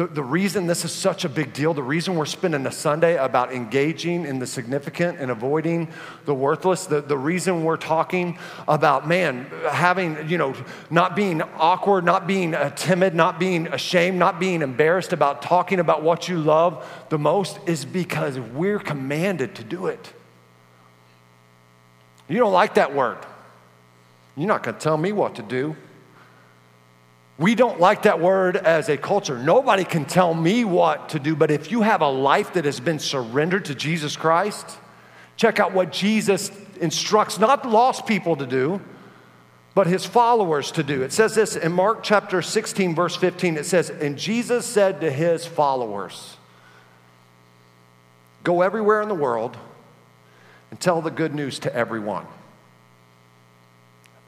the, 0.00 0.06
the 0.06 0.22
reason 0.22 0.66
this 0.66 0.86
is 0.86 0.92
such 0.92 1.26
a 1.26 1.28
big 1.28 1.52
deal, 1.52 1.74
the 1.74 1.82
reason 1.82 2.16
we're 2.16 2.24
spending 2.24 2.64
a 2.64 2.72
Sunday 2.72 3.18
about 3.18 3.52
engaging 3.52 4.24
in 4.24 4.38
the 4.38 4.46
significant 4.46 5.18
and 5.18 5.30
avoiding 5.30 5.88
the 6.24 6.32
worthless, 6.32 6.86
the, 6.86 7.02
the 7.02 7.18
reason 7.18 7.64
we're 7.64 7.76
talking 7.76 8.38
about, 8.66 9.06
man, 9.06 9.44
having, 9.70 10.26
you 10.26 10.38
know, 10.38 10.54
not 10.88 11.14
being 11.14 11.42
awkward, 11.42 12.02
not 12.06 12.26
being 12.26 12.54
uh, 12.54 12.70
timid, 12.70 13.14
not 13.14 13.38
being 13.38 13.66
ashamed, 13.66 14.18
not 14.18 14.40
being 14.40 14.62
embarrassed 14.62 15.12
about 15.12 15.42
talking 15.42 15.80
about 15.80 16.02
what 16.02 16.30
you 16.30 16.38
love 16.38 16.82
the 17.10 17.18
most 17.18 17.58
is 17.66 17.84
because 17.84 18.40
we're 18.40 18.78
commanded 18.78 19.54
to 19.56 19.64
do 19.64 19.84
it. 19.84 20.14
You 22.26 22.38
don't 22.38 22.54
like 22.54 22.76
that 22.76 22.94
word. 22.94 23.18
You're 24.34 24.48
not 24.48 24.62
going 24.62 24.76
to 24.76 24.80
tell 24.80 24.96
me 24.96 25.12
what 25.12 25.34
to 25.34 25.42
do. 25.42 25.76
We 27.40 27.54
don't 27.54 27.80
like 27.80 28.02
that 28.02 28.20
word 28.20 28.58
as 28.58 28.90
a 28.90 28.98
culture. 28.98 29.38
Nobody 29.38 29.82
can 29.82 30.04
tell 30.04 30.34
me 30.34 30.62
what 30.62 31.08
to 31.08 31.18
do, 31.18 31.34
but 31.34 31.50
if 31.50 31.70
you 31.70 31.80
have 31.80 32.02
a 32.02 32.08
life 32.08 32.52
that 32.52 32.66
has 32.66 32.80
been 32.80 32.98
surrendered 32.98 33.64
to 33.64 33.74
Jesus 33.74 34.14
Christ, 34.14 34.78
check 35.38 35.58
out 35.58 35.72
what 35.72 35.90
Jesus 35.90 36.52
instructs 36.82 37.38
not 37.38 37.66
lost 37.66 38.06
people 38.06 38.36
to 38.36 38.46
do, 38.46 38.82
but 39.74 39.86
his 39.86 40.04
followers 40.04 40.70
to 40.72 40.82
do. 40.82 41.02
It 41.02 41.14
says 41.14 41.34
this 41.34 41.56
in 41.56 41.72
Mark 41.72 42.02
chapter 42.02 42.42
16, 42.42 42.94
verse 42.94 43.16
15. 43.16 43.56
It 43.56 43.64
says, 43.64 43.88
And 43.88 44.18
Jesus 44.18 44.66
said 44.66 45.00
to 45.00 45.10
his 45.10 45.46
followers, 45.46 46.36
Go 48.44 48.60
everywhere 48.60 49.00
in 49.00 49.08
the 49.08 49.14
world 49.14 49.56
and 50.70 50.78
tell 50.78 51.00
the 51.00 51.10
good 51.10 51.34
news 51.34 51.58
to 51.60 51.74
everyone. 51.74 52.26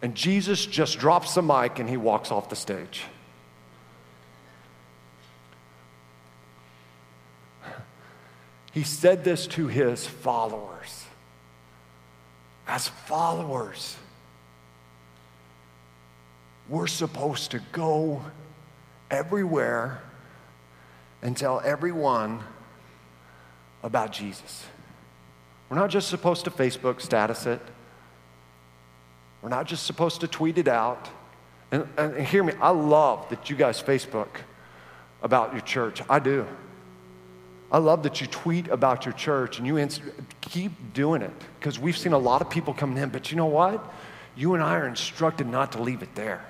And 0.03 0.17
Jesus 0.17 0.67
just 0.67 0.99
drops 0.99 1.35
the 1.35 1.43
mic 1.43 1.79
and 1.79 1.89
he 1.89 1.97
walks 1.97 2.33
off 2.33 2.49
the 2.49 2.57
stage. 2.57 3.05
He 8.73 8.83
said 8.83 9.23
this 9.23 9.47
to 9.49 9.69
his 9.69 10.07
followers. 10.07 11.05
As 12.67 12.89
followers, 12.89 13.97
we're 16.69 16.87
supposed 16.87 17.51
to 17.53 17.61
go 17.71 18.23
everywhere 19.11 20.03
and 21.21 21.37
tell 21.37 21.61
everyone 21.65 22.41
about 23.83 24.11
Jesus. 24.11 24.65
We're 25.69 25.77
not 25.77 25.91
just 25.91 26.09
supposed 26.09 26.45
to 26.45 26.51
Facebook 26.51 27.01
status 27.01 27.47
it. 27.47 27.61
We're 29.43 29.49
not 29.49 29.67
just 29.67 29.85
supposed 29.85 30.21
to 30.21 30.29
tweet 30.29 30.57
it 30.57 30.69
out. 30.69 31.09
And, 31.73 31.89
and, 31.97 32.27
hear 32.27 32.45
me, 32.45 32.53
I 32.61 32.71
love 32.71 33.29
that 33.31 33.51
you 33.51 33.57
guys 33.57 33.83
Facebook 33.83 34.29
about 35.23 35.53
your 35.53 35.63
church. 35.63 36.01
I 36.09 36.21
do. 36.21 36.47
I 37.71 37.79
love 37.79 38.05
that 38.05 38.21
you 38.21 38.27
tweet 38.27 38.69
about 38.69 39.05
your 39.05 39.15
church 39.15 39.59
and 39.59 39.67
you 39.67 39.89
keep 40.43 40.93
doing 40.93 41.23
it 41.23 41.33
because 41.59 41.79
we've 41.79 41.97
seen 41.97 42.13
a 42.13 42.19
lot 42.19 42.43
of 42.43 42.51
people 42.51 42.75
coming 42.75 43.03
in. 43.03 43.09
But 43.09 43.31
you 43.31 43.37
know 43.37 43.47
what? 43.47 43.83
You 44.37 44.55
and 44.55 44.63
I 44.63 44.77
are 44.77 44.87
instructed 44.87 45.47
not 45.47 45.73
to 45.73 45.83
leave 45.83 46.03
it 46.03 46.15
there. 46.15 46.45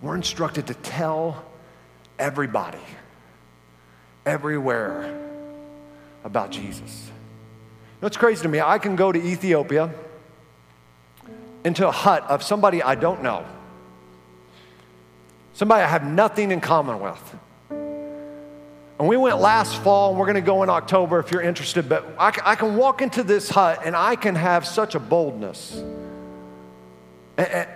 We're 0.00 0.16
instructed 0.16 0.68
to 0.68 0.74
tell 0.74 1.44
everybody, 2.18 2.78
everywhere 4.24 5.18
about 6.22 6.50
Jesus. 6.50 7.06
You 7.06 8.02
know, 8.02 8.06
it's 8.06 8.16
crazy 8.16 8.42
to 8.42 8.48
me. 8.48 8.60
I 8.60 8.78
can 8.78 8.96
go 8.96 9.10
to 9.10 9.18
Ethiopia 9.18 9.92
into 11.64 11.88
a 11.88 11.92
hut 11.92 12.22
of 12.28 12.42
somebody 12.42 12.82
I 12.82 12.94
don't 12.94 13.22
know, 13.22 13.44
somebody 15.54 15.82
I 15.82 15.88
have 15.88 16.04
nothing 16.04 16.50
in 16.50 16.60
common 16.60 17.00
with. 17.00 17.36
And 18.98 19.08
we 19.08 19.16
went 19.16 19.40
last 19.40 19.82
fall, 19.82 20.10
and 20.10 20.18
we're 20.18 20.26
going 20.26 20.36
to 20.36 20.40
go 20.40 20.62
in 20.62 20.70
October 20.70 21.18
if 21.18 21.32
you're 21.32 21.42
interested. 21.42 21.88
But 21.88 22.06
I, 22.18 22.32
I, 22.44 22.54
can 22.54 22.76
walk 22.76 23.02
into 23.02 23.24
this 23.24 23.50
hut 23.50 23.80
and 23.84 23.96
I 23.96 24.14
can 24.14 24.36
have 24.36 24.64
such 24.64 24.94
a 24.94 25.00
boldness. 25.00 25.74
And, 27.36 27.48
and 27.48 27.68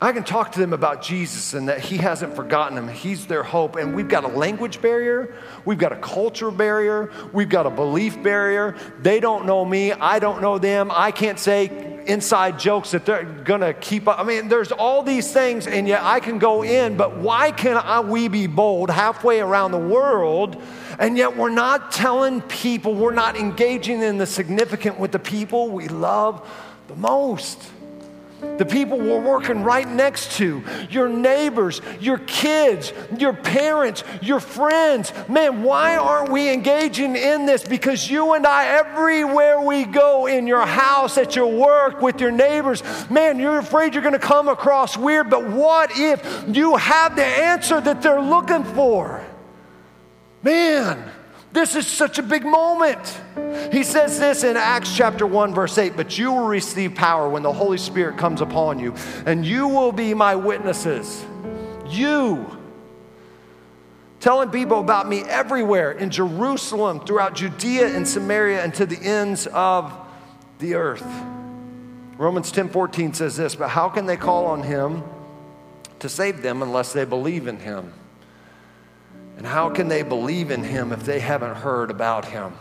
I 0.00 0.12
can 0.12 0.22
talk 0.22 0.52
to 0.52 0.60
them 0.60 0.72
about 0.72 1.02
Jesus 1.02 1.54
and 1.54 1.68
that 1.68 1.80
He 1.80 1.96
hasn't 1.96 2.36
forgotten 2.36 2.76
them. 2.76 2.86
He's 2.86 3.26
their 3.26 3.42
hope. 3.42 3.74
And 3.74 3.96
we've 3.96 4.08
got 4.08 4.22
a 4.22 4.28
language 4.28 4.80
barrier, 4.80 5.34
we've 5.64 5.78
got 5.78 5.90
a 5.90 5.96
culture 5.96 6.52
barrier, 6.52 7.10
we've 7.32 7.48
got 7.48 7.66
a 7.66 7.70
belief 7.70 8.22
barrier. 8.22 8.76
They 9.00 9.18
don't 9.18 9.44
know 9.44 9.64
me, 9.64 9.92
I 9.92 10.20
don't 10.20 10.40
know 10.40 10.58
them. 10.58 10.92
I 10.94 11.10
can't 11.10 11.38
say 11.38 11.98
inside 12.06 12.60
jokes 12.60 12.92
that 12.92 13.04
they're 13.04 13.24
gonna 13.24 13.74
keep 13.74 14.06
up. 14.06 14.20
I 14.20 14.22
mean, 14.22 14.48
there's 14.48 14.70
all 14.70 15.02
these 15.02 15.32
things, 15.32 15.66
and 15.66 15.88
yet 15.88 16.02
I 16.02 16.20
can 16.20 16.38
go 16.38 16.62
in, 16.62 16.96
but 16.96 17.16
why 17.18 17.50
can 17.50 17.76
I, 17.76 18.00
we 18.00 18.28
be 18.28 18.46
bold 18.46 18.90
halfway 18.90 19.40
around 19.40 19.72
the 19.72 19.78
world, 19.78 20.62
and 21.00 21.18
yet 21.18 21.36
we're 21.36 21.50
not 21.50 21.90
telling 21.90 22.40
people, 22.42 22.94
we're 22.94 23.12
not 23.12 23.36
engaging 23.36 24.00
in 24.00 24.16
the 24.16 24.26
significant 24.26 24.98
with 24.98 25.10
the 25.10 25.18
people 25.18 25.70
we 25.70 25.88
love 25.88 26.48
the 26.86 26.96
most? 26.96 27.68
The 28.40 28.64
people 28.64 28.98
we're 28.98 29.20
working 29.20 29.62
right 29.62 29.88
next 29.88 30.32
to, 30.38 30.62
your 30.90 31.08
neighbors, 31.08 31.80
your 32.00 32.18
kids, 32.18 32.92
your 33.18 33.32
parents, 33.32 34.04
your 34.22 34.40
friends. 34.40 35.12
Man, 35.28 35.62
why 35.62 35.96
aren't 35.96 36.30
we 36.30 36.52
engaging 36.52 37.16
in 37.16 37.46
this? 37.46 37.66
Because 37.66 38.10
you 38.10 38.34
and 38.34 38.46
I, 38.46 38.66
everywhere 38.66 39.60
we 39.60 39.84
go, 39.84 40.26
in 40.26 40.46
your 40.46 40.66
house, 40.66 41.18
at 41.18 41.34
your 41.34 41.50
work, 41.50 42.00
with 42.00 42.20
your 42.20 42.30
neighbors, 42.30 42.82
man, 43.10 43.38
you're 43.38 43.58
afraid 43.58 43.94
you're 43.94 44.02
going 44.02 44.12
to 44.12 44.18
come 44.18 44.48
across 44.48 44.96
weird. 44.96 45.30
But 45.30 45.48
what 45.48 45.90
if 45.94 46.44
you 46.48 46.76
have 46.76 47.16
the 47.16 47.24
answer 47.24 47.80
that 47.80 48.02
they're 48.02 48.22
looking 48.22 48.64
for? 48.64 49.24
Man, 50.42 51.10
this 51.52 51.74
is 51.74 51.86
such 51.86 52.18
a 52.18 52.22
big 52.22 52.44
moment. 52.44 53.20
He 53.70 53.82
says 53.82 54.18
this 54.18 54.44
in 54.44 54.56
Acts 54.56 54.96
chapter 54.96 55.26
1, 55.26 55.54
verse 55.54 55.76
8 55.76 55.96
But 55.96 56.16
you 56.16 56.32
will 56.32 56.46
receive 56.46 56.94
power 56.94 57.28
when 57.28 57.42
the 57.42 57.52
Holy 57.52 57.78
Spirit 57.78 58.16
comes 58.16 58.40
upon 58.40 58.78
you, 58.78 58.94
and 59.26 59.44
you 59.44 59.68
will 59.68 59.92
be 59.92 60.14
my 60.14 60.36
witnesses. 60.36 61.24
You. 61.86 62.56
Telling 64.20 64.50
people 64.50 64.80
about 64.80 65.08
me 65.08 65.22
everywhere 65.22 65.92
in 65.92 66.10
Jerusalem, 66.10 67.00
throughout 67.00 67.34
Judea 67.34 67.94
and 67.94 68.06
Samaria, 68.06 68.64
and 68.64 68.74
to 68.74 68.86
the 68.86 68.98
ends 68.98 69.46
of 69.48 69.92
the 70.58 70.74
earth. 70.74 71.06
Romans 72.16 72.50
10 72.50 72.70
14 72.70 73.14
says 73.14 73.36
this, 73.36 73.54
but 73.54 73.68
how 73.68 73.88
can 73.88 74.06
they 74.06 74.16
call 74.16 74.46
on 74.46 74.62
him 74.62 75.04
to 76.00 76.08
save 76.08 76.42
them 76.42 76.62
unless 76.62 76.92
they 76.92 77.04
believe 77.04 77.46
in 77.46 77.60
him? 77.60 77.92
And 79.36 79.46
how 79.46 79.70
can 79.70 79.86
they 79.86 80.02
believe 80.02 80.50
in 80.50 80.64
him 80.64 80.90
if 80.92 81.04
they 81.04 81.20
haven't 81.20 81.54
heard 81.54 81.92
about 81.92 82.24
him? 82.24 82.52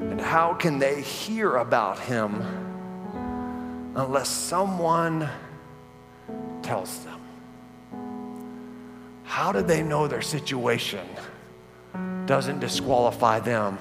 And 0.00 0.20
how 0.20 0.54
can 0.54 0.78
they 0.78 1.00
hear 1.02 1.56
about 1.56 1.98
him 1.98 2.42
unless 3.94 4.28
someone 4.28 5.28
tells 6.62 7.04
them? 7.04 7.20
How 9.24 9.52
do 9.52 9.62
they 9.62 9.82
know 9.82 10.06
their 10.06 10.22
situation 10.22 11.06
doesn't 12.26 12.60
disqualify 12.60 13.40
them 13.40 13.78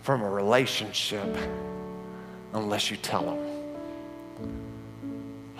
from 0.00 0.22
a 0.22 0.28
relationship 0.30 1.36
unless 2.54 2.90
you 2.90 2.96
tell 2.96 3.24
them? 3.24 3.38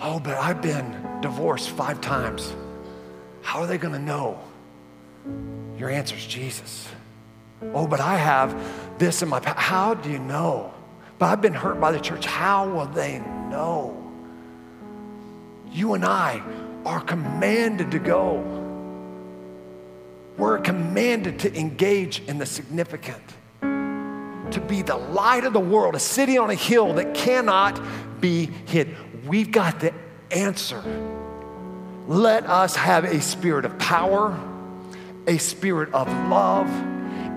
Oh, 0.01 0.19
but 0.19 0.37
I've 0.37 0.61
been 0.61 1.19
divorced 1.21 1.69
five 1.69 2.01
times. 2.01 2.53
How 3.41 3.59
are 3.59 3.67
they 3.67 3.77
going 3.77 3.93
to 3.93 3.99
know? 3.99 4.39
Your 5.77 5.89
answer 5.89 6.15
is 6.15 6.25
Jesus. 6.25 6.87
Oh, 7.73 7.85
but 7.85 7.99
I 7.99 8.15
have 8.15 8.55
this 8.99 9.21
in 9.21 9.29
my 9.29 9.39
past. 9.39 9.57
How 9.57 9.93
do 9.93 10.09
you 10.09 10.19
know? 10.19 10.73
But 11.17 11.27
I've 11.27 11.41
been 11.41 11.53
hurt 11.53 11.79
by 11.79 11.91
the 11.91 11.99
church. 11.99 12.25
How 12.25 12.69
will 12.69 12.85
they 12.85 13.19
know? 13.49 13.95
You 15.71 15.93
and 15.93 16.05
I 16.05 16.41
are 16.85 17.01
commanded 17.01 17.91
to 17.91 17.99
go. 17.99 18.43
We're 20.37 20.59
commanded 20.59 21.39
to 21.39 21.59
engage 21.59 22.21
in 22.27 22.37
the 22.37 22.45
significant, 22.45 23.23
to 23.61 24.63
be 24.67 24.81
the 24.81 24.95
light 24.95 25.43
of 25.43 25.53
the 25.53 25.59
world, 25.59 25.95
a 25.95 25.99
city 25.99 26.37
on 26.37 26.49
a 26.49 26.55
hill 26.55 26.93
that 26.93 27.13
cannot 27.13 27.81
be 28.21 28.45
hid. 28.65 28.95
We've 29.27 29.51
got 29.51 29.79
the 29.79 29.93
answer. 30.31 30.81
Let 32.07 32.45
us 32.45 32.75
have 32.75 33.03
a 33.03 33.21
spirit 33.21 33.65
of 33.65 33.77
power 33.79 34.37
a 35.29 35.37
spirit 35.37 35.93
of 35.93 36.07
love 36.27 36.67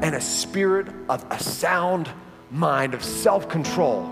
and 0.03 0.15
a 0.15 0.21
spirit 0.21 0.89
of 1.09 1.25
a 1.31 1.43
sound 1.43 2.11
mind 2.51 2.93
of 2.93 3.03
self 3.03 3.49
control, 3.49 4.03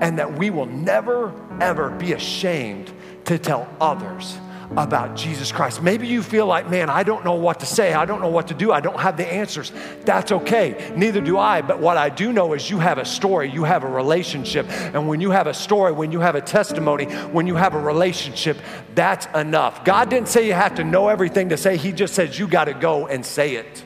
and 0.00 0.18
that 0.18 0.38
we 0.38 0.50
will 0.50 0.66
never, 0.66 1.32
ever 1.60 1.90
be 1.90 2.12
ashamed 2.12 2.92
to 3.24 3.38
tell 3.38 3.68
others 3.80 4.38
about 4.76 5.14
Jesus 5.14 5.52
Christ. 5.52 5.82
Maybe 5.82 6.06
you 6.06 6.22
feel 6.22 6.46
like, 6.46 6.68
man, 6.68 6.90
I 6.90 7.02
don't 7.02 7.24
know 7.24 7.34
what 7.34 7.60
to 7.60 7.66
say. 7.66 7.92
I 7.92 8.04
don't 8.04 8.20
know 8.20 8.28
what 8.28 8.48
to 8.48 8.54
do. 8.54 8.72
I 8.72 8.80
don't 8.80 8.98
have 8.98 9.16
the 9.16 9.26
answers. 9.26 9.72
That's 10.04 10.32
okay. 10.32 10.92
Neither 10.96 11.20
do 11.20 11.38
I. 11.38 11.62
But 11.62 11.80
what 11.80 11.96
I 11.96 12.08
do 12.08 12.32
know 12.32 12.54
is 12.54 12.68
you 12.68 12.78
have 12.78 12.98
a 12.98 13.04
story, 13.04 13.50
you 13.50 13.64
have 13.64 13.84
a 13.84 13.88
relationship. 13.88 14.66
And 14.68 15.08
when 15.08 15.20
you 15.20 15.30
have 15.30 15.46
a 15.46 15.54
story, 15.54 15.92
when 15.92 16.12
you 16.12 16.20
have 16.20 16.34
a 16.34 16.40
testimony, 16.40 17.04
when 17.04 17.46
you 17.46 17.54
have 17.56 17.74
a 17.74 17.80
relationship, 17.80 18.58
that's 18.94 19.26
enough. 19.34 19.84
God 19.84 20.08
didn't 20.10 20.28
say 20.28 20.46
you 20.46 20.54
have 20.54 20.74
to 20.76 20.84
know 20.84 21.08
everything 21.08 21.50
to 21.50 21.56
say, 21.56 21.76
He 21.76 21.92
just 21.92 22.14
says 22.14 22.38
you 22.38 22.48
got 22.48 22.64
to 22.64 22.74
go 22.74 23.06
and 23.06 23.24
say 23.24 23.56
it. 23.56 23.84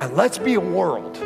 And 0.00 0.16
let's 0.16 0.38
be 0.38 0.54
a 0.54 0.60
world, 0.60 1.18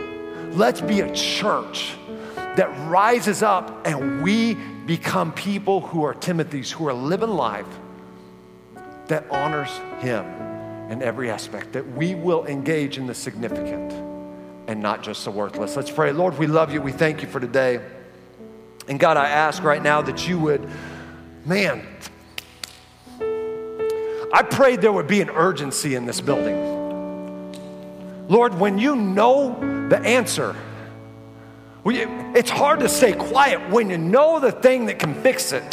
let's 0.53 0.81
be 0.81 1.01
a 1.01 1.15
church 1.15 1.95
that 2.37 2.69
rises 2.89 3.43
up 3.43 3.87
and 3.87 4.23
we 4.23 4.55
become 4.87 5.33
people 5.33 5.81
who 5.81 6.05
are 6.05 6.15
Timothy's, 6.15 6.71
who 6.71 6.89
are 6.89 6.93
living 6.93 7.31
life 7.31 7.67
that 9.09 9.25
honors 9.31 9.71
Him 10.01 10.25
in 10.91 11.03
every 11.03 11.31
aspect, 11.31 11.73
that 11.73 11.97
we 11.97 12.15
will 12.15 12.45
engage 12.47 12.99
in 12.99 13.07
the 13.07 13.15
significant 13.15 13.93
and 14.67 14.81
not 14.81 15.03
just 15.03 15.25
the 15.25 15.31
worthless. 15.31 15.77
Let's 15.77 15.91
pray. 15.91 16.13
Lord, 16.13 16.39
we 16.39 16.47
love 16.47 16.73
you. 16.73 16.81
We 16.81 16.93
thank 16.93 17.23
you 17.23 17.29
for 17.29 17.41
today. 17.41 17.81
And 18.89 18.99
God, 18.99 19.17
I 19.17 19.29
ask 19.29 19.63
right 19.63 19.83
now 19.83 20.03
that 20.03 20.29
you 20.29 20.39
would, 20.39 20.69
man, 21.45 21.87
I 24.33 24.43
prayed 24.43 24.81
there 24.81 24.93
would 24.93 25.09
be 25.09 25.21
an 25.21 25.31
urgency 25.31 25.95
in 25.95 26.07
this 26.07 26.21
building. 26.21 26.82
Lord, 28.29 28.55
when 28.55 28.79
you 28.79 28.97
know 28.97 29.89
the 29.89 29.99
answer, 29.99 30.57
it's 31.85 32.51
hard 32.51 32.81
to 32.81 32.89
stay 32.89 33.13
quiet 33.13 33.71
when 33.71 33.91
you 33.91 33.99
know 33.99 34.39
the 34.39 34.53
thing 34.53 34.87
that 34.87 34.99
can 34.99 35.15
fix 35.23 35.53
it. 35.53 35.65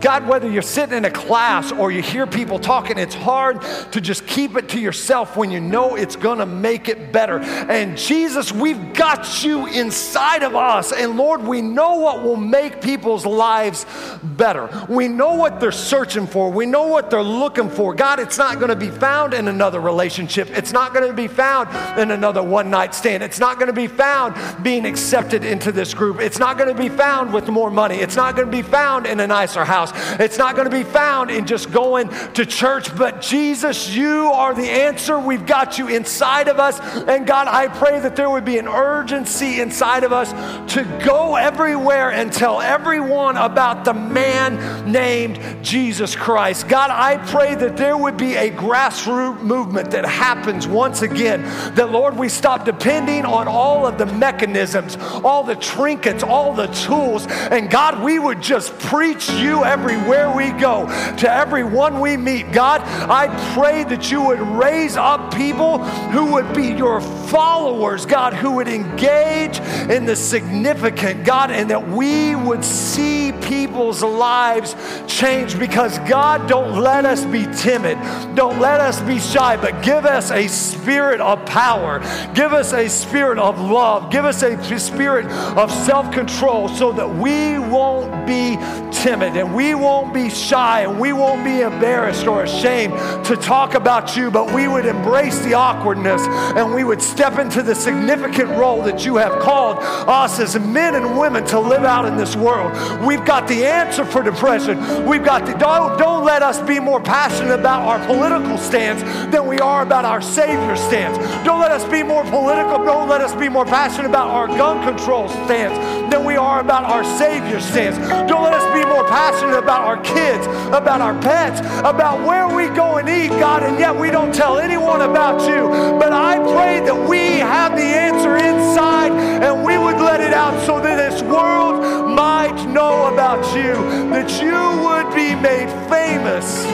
God, 0.00 0.28
whether 0.28 0.48
you're 0.48 0.62
sitting 0.62 0.96
in 0.96 1.04
a 1.04 1.10
class 1.10 1.72
or 1.72 1.90
you 1.90 2.02
hear 2.02 2.26
people 2.26 2.58
talking, 2.58 2.98
it's 2.98 3.14
hard 3.14 3.60
to 3.92 4.00
just 4.00 4.26
keep 4.26 4.56
it 4.56 4.68
to 4.70 4.80
yourself 4.80 5.36
when 5.36 5.50
you 5.50 5.60
know 5.60 5.96
it's 5.96 6.14
gonna 6.14 6.46
make 6.46 6.88
it 6.88 7.12
better. 7.12 7.38
And 7.40 7.98
Jesus, 7.98 8.52
we've 8.52 8.94
got 8.94 9.42
you 9.42 9.66
inside 9.66 10.42
of 10.42 10.54
us. 10.54 10.92
And 10.92 11.16
Lord, 11.16 11.42
we 11.42 11.62
know 11.62 11.96
what 11.96 12.22
will 12.22 12.36
make 12.36 12.80
people's 12.80 13.26
lives 13.26 13.86
better. 14.22 14.68
We 14.88 15.08
know 15.08 15.34
what 15.34 15.58
they're 15.58 15.72
searching 15.72 16.26
for, 16.26 16.50
we 16.50 16.66
know 16.66 16.86
what 16.86 17.10
they're 17.10 17.22
looking 17.22 17.68
for. 17.68 17.94
God, 17.94 18.20
it's 18.20 18.38
not 18.38 18.60
gonna 18.60 18.76
be 18.76 18.90
found 18.90 19.34
in 19.34 19.48
another 19.48 19.80
relationship, 19.80 20.48
it's 20.56 20.72
not 20.72 20.94
gonna 20.94 21.12
be 21.12 21.28
found 21.28 21.68
in 21.98 22.12
another 22.12 22.42
one 22.42 22.70
night 22.70 22.94
stand, 22.94 23.22
it's 23.22 23.40
not 23.40 23.58
gonna 23.58 23.72
be 23.72 23.88
found 23.88 24.36
being 24.62 24.86
accepted 24.86 25.44
into 25.44 25.72
this 25.72 25.92
group, 25.92 26.20
it's 26.20 26.38
not 26.38 26.56
gonna 26.56 26.74
be 26.74 26.88
found 26.88 27.32
with 27.32 27.48
more 27.48 27.70
money, 27.70 27.96
it's 27.96 28.16
not 28.16 28.36
gonna 28.36 28.46
be 28.46 28.62
found 28.62 29.06
in 29.06 29.18
a 29.20 29.26
nicer 29.26 29.64
house 29.64 29.87
house. 29.90 30.20
It's 30.20 30.38
not 30.38 30.56
going 30.56 30.70
to 30.70 30.76
be 30.76 30.84
found 30.84 31.30
in 31.30 31.46
just 31.46 31.70
going 31.70 32.08
to 32.34 32.46
church, 32.46 32.94
but 32.96 33.20
Jesus, 33.20 33.94
you 33.94 34.30
are 34.32 34.54
the 34.54 34.68
answer. 34.68 35.18
We've 35.18 35.46
got 35.46 35.78
you 35.78 35.88
inside 35.88 36.48
of 36.48 36.58
us. 36.58 36.80
And 36.80 37.26
God, 37.26 37.48
I 37.48 37.68
pray 37.68 38.00
that 38.00 38.16
there 38.16 38.30
would 38.30 38.44
be 38.44 38.58
an 38.58 38.68
urgency 38.68 39.60
inside 39.60 40.04
of 40.04 40.12
us 40.12 40.32
to 40.74 40.84
go 41.04 41.36
everywhere 41.36 42.12
and 42.12 42.32
tell 42.32 42.60
everyone 42.60 43.36
about 43.36 43.84
the 43.84 43.94
man 43.94 44.90
named 44.90 45.64
Jesus 45.64 46.16
Christ. 46.16 46.68
God, 46.68 46.90
I 46.90 47.16
pray 47.30 47.54
that 47.54 47.76
there 47.76 47.96
would 47.96 48.16
be 48.16 48.34
a 48.34 48.50
grassroots 48.50 49.42
movement 49.42 49.90
that 49.92 50.04
happens 50.04 50.66
once 50.66 51.02
again. 51.02 51.42
That, 51.74 51.90
Lord, 51.90 52.16
we 52.16 52.28
stop 52.28 52.64
depending 52.64 53.24
on 53.24 53.48
all 53.48 53.86
of 53.86 53.98
the 53.98 54.06
mechanisms, 54.06 54.96
all 55.24 55.44
the 55.44 55.56
trinkets, 55.56 56.22
all 56.22 56.52
the 56.52 56.66
tools. 56.66 57.26
And 57.26 57.70
God, 57.70 58.02
we 58.02 58.18
would 58.18 58.42
just 58.42 58.76
preach 58.78 59.30
you 59.30 59.64
every 59.64 59.77
everywhere 59.78 60.28
we 60.34 60.50
go, 60.50 60.86
to 61.18 61.32
everyone 61.32 62.00
we 62.00 62.16
meet. 62.16 62.50
God, 62.50 62.80
I 63.08 63.28
pray 63.54 63.84
that 63.84 64.10
you 64.10 64.22
would 64.22 64.40
raise 64.40 64.96
up 64.96 65.32
people 65.32 65.78
who 66.10 66.32
would 66.32 66.52
be 66.52 66.72
your 66.72 67.00
followers, 67.30 68.04
God, 68.04 68.34
who 68.34 68.52
would 68.56 68.66
engage 68.66 69.60
in 69.88 70.04
the 70.04 70.16
significant, 70.16 71.24
God, 71.24 71.52
and 71.52 71.70
that 71.70 71.88
we 71.88 72.34
would 72.34 72.64
see 72.64 73.32
people's 73.42 74.02
lives 74.02 74.74
change 75.06 75.58
because, 75.58 75.98
God, 76.00 76.48
don't 76.48 76.80
let 76.80 77.04
us 77.04 77.24
be 77.24 77.46
timid. 77.56 77.98
Don't 78.34 78.58
let 78.58 78.80
us 78.80 79.00
be 79.02 79.20
shy, 79.20 79.56
but 79.56 79.80
give 79.82 80.04
us 80.04 80.32
a 80.32 80.48
spirit 80.48 81.20
of 81.20 81.44
power. 81.46 82.00
Give 82.34 82.52
us 82.52 82.72
a 82.72 82.88
spirit 82.88 83.38
of 83.38 83.60
love. 83.60 84.10
Give 84.10 84.24
us 84.24 84.42
a 84.42 84.78
spirit 84.78 85.26
of 85.56 85.70
self 85.70 86.10
control 86.10 86.68
so 86.68 86.90
that 86.92 87.08
we 87.08 87.58
won't 87.58 88.26
be 88.26 88.56
timid 88.90 89.36
and 89.36 89.54
we 89.54 89.68
we 89.68 89.74
won't 89.74 90.14
be 90.14 90.30
shy 90.30 90.80
and 90.80 90.98
we 90.98 91.12
won't 91.12 91.44
be 91.44 91.60
embarrassed 91.60 92.26
or 92.26 92.44
ashamed 92.44 92.94
to 93.22 93.36
talk 93.36 93.74
about 93.74 94.16
you, 94.16 94.30
but 94.30 94.50
we 94.54 94.66
would 94.66 94.86
embrace 94.86 95.38
the 95.40 95.52
awkwardness 95.52 96.22
and 96.56 96.74
we 96.74 96.84
would 96.84 97.02
step 97.18 97.40
into 97.40 97.64
the 97.64 97.74
significant 97.74 98.48
role 98.50 98.80
that 98.80 99.04
you 99.04 99.16
have 99.16 99.42
called 99.42 99.78
us 99.80 100.38
as 100.38 100.56
men 100.56 100.94
and 100.94 101.18
women 101.18 101.44
to 101.44 101.58
live 101.58 101.82
out 101.82 102.04
in 102.04 102.16
this 102.16 102.36
world. 102.36 102.70
We've 103.04 103.24
got 103.24 103.48
the 103.48 103.66
answer 103.66 104.04
for 104.04 104.22
depression. 104.22 104.78
We've 105.04 105.24
got 105.24 105.44
the, 105.44 105.54
don't, 105.54 105.98
don't 105.98 106.24
let 106.24 106.44
us 106.44 106.60
be 106.60 106.78
more 106.78 107.00
passionate 107.00 107.58
about 107.58 107.82
our 107.82 108.06
political 108.06 108.56
stance 108.56 109.02
than 109.32 109.48
we 109.48 109.58
are 109.58 109.82
about 109.82 110.04
our 110.04 110.20
Savior's 110.22 110.78
stance. 110.78 111.18
Don't 111.44 111.58
let 111.58 111.72
us 111.72 111.84
be 111.90 112.04
more 112.04 112.22
political. 112.22 112.84
Don't 112.84 113.08
let 113.08 113.20
us 113.20 113.34
be 113.34 113.48
more 113.48 113.64
passionate 113.64 114.06
about 114.06 114.28
our 114.28 114.46
gun 114.46 114.86
control 114.86 115.28
stance 115.28 115.76
than 116.12 116.24
we 116.24 116.36
are 116.36 116.60
about 116.60 116.84
our 116.84 117.02
Savior's 117.18 117.64
stance. 117.64 117.98
Don't 118.30 118.44
let 118.44 118.54
us 118.54 118.64
be 118.72 118.88
more 118.88 119.02
passionate 119.08 119.58
about 119.58 119.80
our 119.80 120.00
kids, 120.02 120.46
about 120.68 121.00
our 121.00 121.20
pets, 121.20 121.58
about 121.80 122.24
where 122.24 122.46
we 122.48 122.68
go 122.76 122.98
and 122.98 123.08
eat, 123.08 123.30
God, 123.40 123.64
and 123.64 123.76
yet 123.76 123.94
we 123.94 124.12
don't 124.12 124.32
tell 124.32 124.58
anyone 124.58 125.00
about 125.00 125.40
you. 125.50 125.68
But 125.98 126.12
I 126.12 126.38
pray 126.54 126.78
that 126.86 127.07
we 127.08 127.38
have 127.38 127.74
the 127.74 127.82
answer 127.82 128.36
inside 128.36 129.12
and 129.12 129.64
we 129.64 129.78
would 129.78 129.96
let 129.96 130.20
it 130.20 130.34
out 130.34 130.64
so 130.66 130.80
that 130.80 130.96
this 130.96 131.22
world 131.22 131.80
might 132.14 132.66
know 132.66 133.12
about 133.12 133.44
you, 133.56 133.74
that 134.10 134.30
you 134.42 134.52
would 134.84 135.14
be 135.14 135.34
made 135.34 135.68
famous 135.88 136.64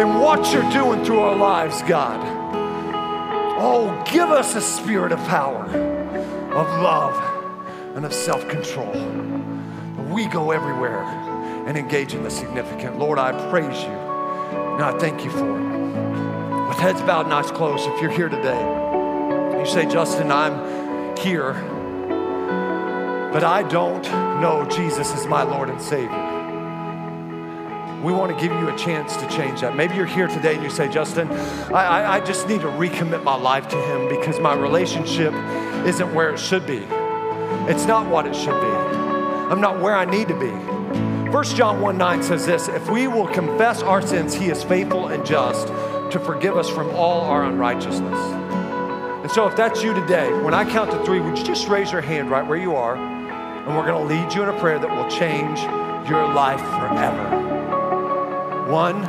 in 0.00 0.20
what 0.20 0.52
you're 0.52 0.70
doing 0.70 1.04
through 1.04 1.18
our 1.18 1.36
lives, 1.36 1.82
God. 1.82 2.20
Oh, 3.58 4.02
give 4.10 4.30
us 4.30 4.54
a 4.54 4.60
spirit 4.60 5.12
of 5.12 5.18
power, 5.26 5.64
of 5.64 6.66
love, 6.82 7.96
and 7.96 8.04
of 8.04 8.14
self 8.14 8.48
control. 8.48 8.92
We 10.10 10.26
go 10.26 10.52
everywhere 10.52 11.02
and 11.66 11.76
engage 11.76 12.14
in 12.14 12.22
the 12.22 12.30
significant. 12.30 12.98
Lord, 12.98 13.18
I 13.18 13.32
praise 13.50 13.82
you 13.82 13.90
and 13.90 14.82
I 14.82 14.96
thank 14.98 15.24
you 15.24 15.30
for 15.30 15.58
it. 15.58 16.68
With 16.68 16.78
heads 16.78 17.02
bowed 17.02 17.26
and 17.26 17.34
eyes 17.34 17.50
closed, 17.50 17.88
if 17.88 18.00
you're 18.00 18.10
here 18.10 18.28
today, 18.28 18.79
you 19.60 19.66
say, 19.66 19.86
Justin, 19.86 20.32
I'm 20.32 21.16
here, 21.18 21.52
but 23.30 23.44
I 23.44 23.62
don't 23.68 24.02
know 24.40 24.66
Jesus 24.70 25.12
is 25.14 25.26
my 25.26 25.42
Lord 25.42 25.68
and 25.68 25.80
Savior. 25.80 26.30
We 28.02 28.14
want 28.14 28.32
to 28.32 28.40
give 28.42 28.58
you 28.58 28.68
a 28.70 28.78
chance 28.78 29.14
to 29.16 29.28
change 29.28 29.60
that. 29.60 29.76
Maybe 29.76 29.94
you're 29.94 30.06
here 30.06 30.26
today 30.26 30.54
and 30.54 30.62
you 30.62 30.70
say, 30.70 30.88
Justin, 30.88 31.30
I, 31.30 31.84
I, 31.84 32.16
I 32.16 32.20
just 32.20 32.48
need 32.48 32.62
to 32.62 32.68
recommit 32.68 33.22
my 33.22 33.34
life 33.34 33.68
to 33.68 33.76
Him 33.76 34.08
because 34.08 34.40
my 34.40 34.54
relationship 34.54 35.34
isn't 35.84 36.14
where 36.14 36.30
it 36.30 36.38
should 36.38 36.66
be. 36.66 36.86
It's 37.68 37.84
not 37.84 38.08
what 38.08 38.26
it 38.26 38.34
should 38.34 38.58
be. 38.58 38.68
I'm 39.50 39.60
not 39.60 39.80
where 39.80 39.94
I 39.94 40.06
need 40.06 40.28
to 40.28 40.40
be. 40.40 40.50
1 41.30 41.44
John 41.44 41.82
1 41.82 41.98
9 41.98 42.22
says 42.22 42.46
this 42.46 42.68
If 42.68 42.88
we 42.88 43.06
will 43.06 43.28
confess 43.28 43.82
our 43.82 44.00
sins, 44.00 44.32
He 44.32 44.46
is 44.46 44.64
faithful 44.64 45.08
and 45.08 45.24
just 45.26 45.68
to 45.68 46.18
forgive 46.18 46.56
us 46.56 46.70
from 46.70 46.88
all 46.96 47.20
our 47.20 47.44
unrighteousness. 47.44 48.49
And 49.30 49.34
so, 49.36 49.46
if 49.46 49.54
that's 49.54 49.80
you 49.80 49.94
today, 49.94 50.32
when 50.42 50.54
I 50.54 50.68
count 50.68 50.90
to 50.90 51.04
three, 51.04 51.20
would 51.20 51.38
you 51.38 51.44
just 51.44 51.68
raise 51.68 51.92
your 51.92 52.00
hand 52.00 52.32
right 52.32 52.44
where 52.44 52.58
you 52.58 52.74
are? 52.74 52.96
And 52.96 53.76
we're 53.76 53.86
going 53.86 54.08
to 54.08 54.12
lead 54.12 54.34
you 54.34 54.42
in 54.42 54.48
a 54.48 54.58
prayer 54.58 54.80
that 54.80 54.90
will 54.90 55.08
change 55.08 55.60
your 56.10 56.26
life 56.34 56.58
forever. 56.58 57.38
One, 58.68 59.04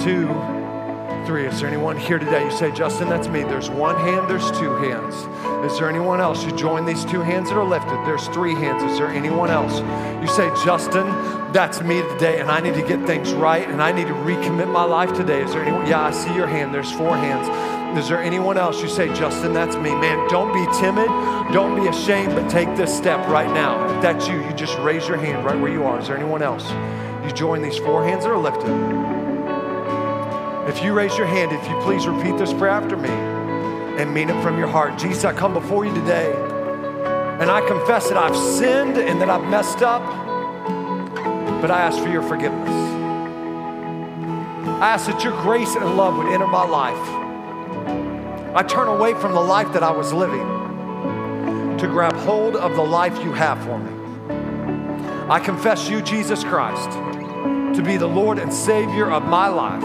two, 0.00 0.26
three. 1.24 1.46
Is 1.46 1.60
there 1.60 1.68
anyone 1.68 1.96
here 1.96 2.18
today? 2.18 2.46
You 2.46 2.50
say, 2.50 2.72
Justin, 2.72 3.08
that's 3.08 3.28
me. 3.28 3.44
There's 3.44 3.70
one 3.70 3.94
hand, 3.94 4.28
there's 4.28 4.50
two 4.58 4.74
hands. 4.74 5.14
Is 5.70 5.78
there 5.78 5.88
anyone 5.88 6.20
else? 6.20 6.44
You 6.44 6.50
join 6.56 6.84
these 6.84 7.04
two 7.04 7.20
hands 7.20 7.50
that 7.50 7.56
are 7.56 7.64
lifted. 7.64 8.04
There's 8.04 8.26
three 8.30 8.54
hands. 8.54 8.82
Is 8.82 8.98
there 8.98 9.06
anyone 9.06 9.50
else? 9.50 9.78
You 10.20 10.26
say, 10.26 10.50
Justin, 10.64 11.06
that's 11.52 11.80
me 11.80 12.02
today, 12.02 12.40
and 12.40 12.50
I 12.50 12.58
need 12.58 12.74
to 12.74 12.82
get 12.82 13.06
things 13.06 13.32
right, 13.32 13.68
and 13.68 13.80
I 13.80 13.92
need 13.92 14.08
to 14.08 14.14
recommit 14.14 14.66
my 14.68 14.82
life 14.82 15.12
today. 15.12 15.44
Is 15.44 15.52
there 15.52 15.62
anyone? 15.62 15.86
Yeah, 15.86 16.06
I 16.06 16.10
see 16.10 16.34
your 16.34 16.48
hand. 16.48 16.74
There's 16.74 16.90
four 16.90 17.16
hands. 17.16 17.75
Is 17.96 18.10
there 18.10 18.22
anyone 18.22 18.58
else? 18.58 18.82
You 18.82 18.88
say, 18.88 19.06
Justin, 19.14 19.54
that's 19.54 19.74
me. 19.76 19.94
Man, 19.94 20.28
don't 20.28 20.52
be 20.52 20.66
timid. 20.78 21.08
Don't 21.50 21.80
be 21.80 21.88
ashamed, 21.88 22.34
but 22.34 22.50
take 22.50 22.76
this 22.76 22.94
step 22.94 23.26
right 23.26 23.50
now. 23.54 23.96
If 23.96 24.02
that's 24.02 24.28
you, 24.28 24.42
you 24.44 24.52
just 24.52 24.76
raise 24.80 25.08
your 25.08 25.16
hand 25.16 25.46
right 25.46 25.58
where 25.58 25.72
you 25.72 25.84
are. 25.84 25.98
Is 25.98 26.08
there 26.08 26.16
anyone 26.18 26.42
else? 26.42 26.70
You 27.24 27.32
join 27.32 27.62
these 27.62 27.78
four 27.78 28.04
hands 28.04 28.24
that 28.24 28.30
are 28.30 28.38
lifted. 28.38 28.68
If 30.68 30.84
you 30.84 30.92
raise 30.92 31.16
your 31.16 31.26
hand, 31.26 31.52
if 31.52 31.66
you 31.68 31.80
please 31.80 32.06
repeat 32.06 32.36
this 32.36 32.52
prayer 32.52 32.72
after 32.72 32.98
me 32.98 33.08
and 33.08 34.12
mean 34.12 34.28
it 34.28 34.42
from 34.42 34.58
your 34.58 34.68
heart. 34.68 34.98
Jesus, 34.98 35.24
I 35.24 35.32
come 35.32 35.54
before 35.54 35.86
you 35.86 35.94
today 35.94 36.30
and 37.40 37.50
I 37.50 37.66
confess 37.66 38.10
that 38.10 38.18
I've 38.18 38.36
sinned 38.36 38.98
and 38.98 39.22
that 39.22 39.30
I've 39.30 39.48
messed 39.48 39.80
up, 39.80 40.02
but 41.62 41.70
I 41.70 41.80
ask 41.80 41.98
for 41.98 42.10
your 42.10 42.22
forgiveness. 42.22 42.68
I 44.82 44.90
ask 44.90 45.06
that 45.06 45.24
your 45.24 45.32
grace 45.40 45.74
and 45.74 45.96
love 45.96 46.18
would 46.18 46.26
enter 46.26 46.46
my 46.46 46.66
life. 46.66 47.25
I 48.56 48.62
turn 48.62 48.88
away 48.88 49.12
from 49.12 49.34
the 49.34 49.40
life 49.40 49.74
that 49.74 49.82
I 49.82 49.90
was 49.90 50.14
living 50.14 50.46
to 51.76 51.86
grab 51.86 52.16
hold 52.16 52.56
of 52.56 52.74
the 52.74 52.82
life 52.82 53.22
you 53.22 53.34
have 53.34 53.62
for 53.62 53.78
me. 53.78 53.92
I 55.28 55.40
confess 55.40 55.90
you, 55.90 56.00
Jesus 56.00 56.42
Christ, 56.42 56.90
to 57.76 57.82
be 57.84 57.98
the 57.98 58.06
Lord 58.06 58.38
and 58.38 58.50
Savior 58.50 59.10
of 59.10 59.24
my 59.24 59.48
life. 59.48 59.84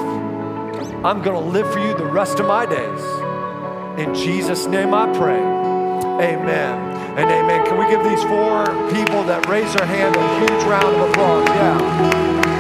I'm 1.04 1.22
going 1.22 1.38
to 1.38 1.50
live 1.50 1.70
for 1.74 1.80
you 1.80 1.98
the 1.98 2.06
rest 2.06 2.40
of 2.40 2.48
my 2.48 2.66
days. 2.66 3.02
In 4.00 4.16
Jesus' 4.16 4.68
name 4.68 4.94
I 4.94 5.12
pray. 5.18 5.42
Amen 5.42 6.78
and 7.18 7.30
amen. 7.30 7.66
Can 7.66 7.78
we 7.78 7.90
give 7.90 8.02
these 8.06 8.24
four 8.24 8.64
people 8.90 9.22
that 9.26 9.50
raise 9.50 9.74
their 9.76 9.86
hand 9.86 10.16
a 10.16 10.40
huge 10.40 10.64
round 10.64 10.96
of 10.96 11.10
applause? 11.10 11.46
Yeah. 11.50 12.51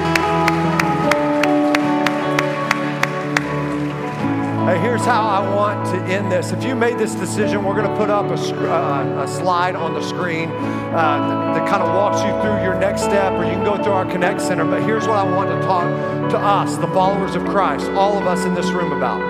Hey, 4.71 4.79
here's 4.79 5.03
how 5.03 5.27
I 5.27 5.53
want 5.53 5.85
to 5.87 5.97
end 6.03 6.31
this. 6.31 6.53
If 6.53 6.63
you 6.63 6.75
made 6.75 6.97
this 6.97 7.13
decision, 7.13 7.65
we're 7.65 7.75
going 7.75 7.89
to 7.89 7.97
put 7.97 8.09
up 8.09 8.27
a, 8.27 8.71
uh, 8.71 9.23
a 9.23 9.27
slide 9.27 9.75
on 9.75 9.93
the 9.93 10.01
screen 10.01 10.47
uh, 10.47 10.53
that, 10.93 11.53
that 11.55 11.67
kind 11.67 11.83
of 11.83 11.93
walks 11.93 12.21
you 12.21 12.31
through 12.41 12.63
your 12.63 12.79
next 12.79 13.01
step, 13.01 13.33
or 13.33 13.43
you 13.43 13.51
can 13.51 13.65
go 13.65 13.75
through 13.83 13.91
our 13.91 14.09
Connect 14.09 14.39
Center. 14.39 14.63
But 14.63 14.83
here's 14.83 15.05
what 15.05 15.17
I 15.17 15.23
want 15.23 15.49
to 15.49 15.67
talk 15.67 15.83
to 16.31 16.37
us, 16.37 16.77
the 16.77 16.87
followers 16.87 17.35
of 17.35 17.43
Christ, 17.43 17.87
all 17.91 18.17
of 18.17 18.25
us 18.27 18.45
in 18.45 18.53
this 18.53 18.67
room 18.67 18.93
about. 18.93 19.21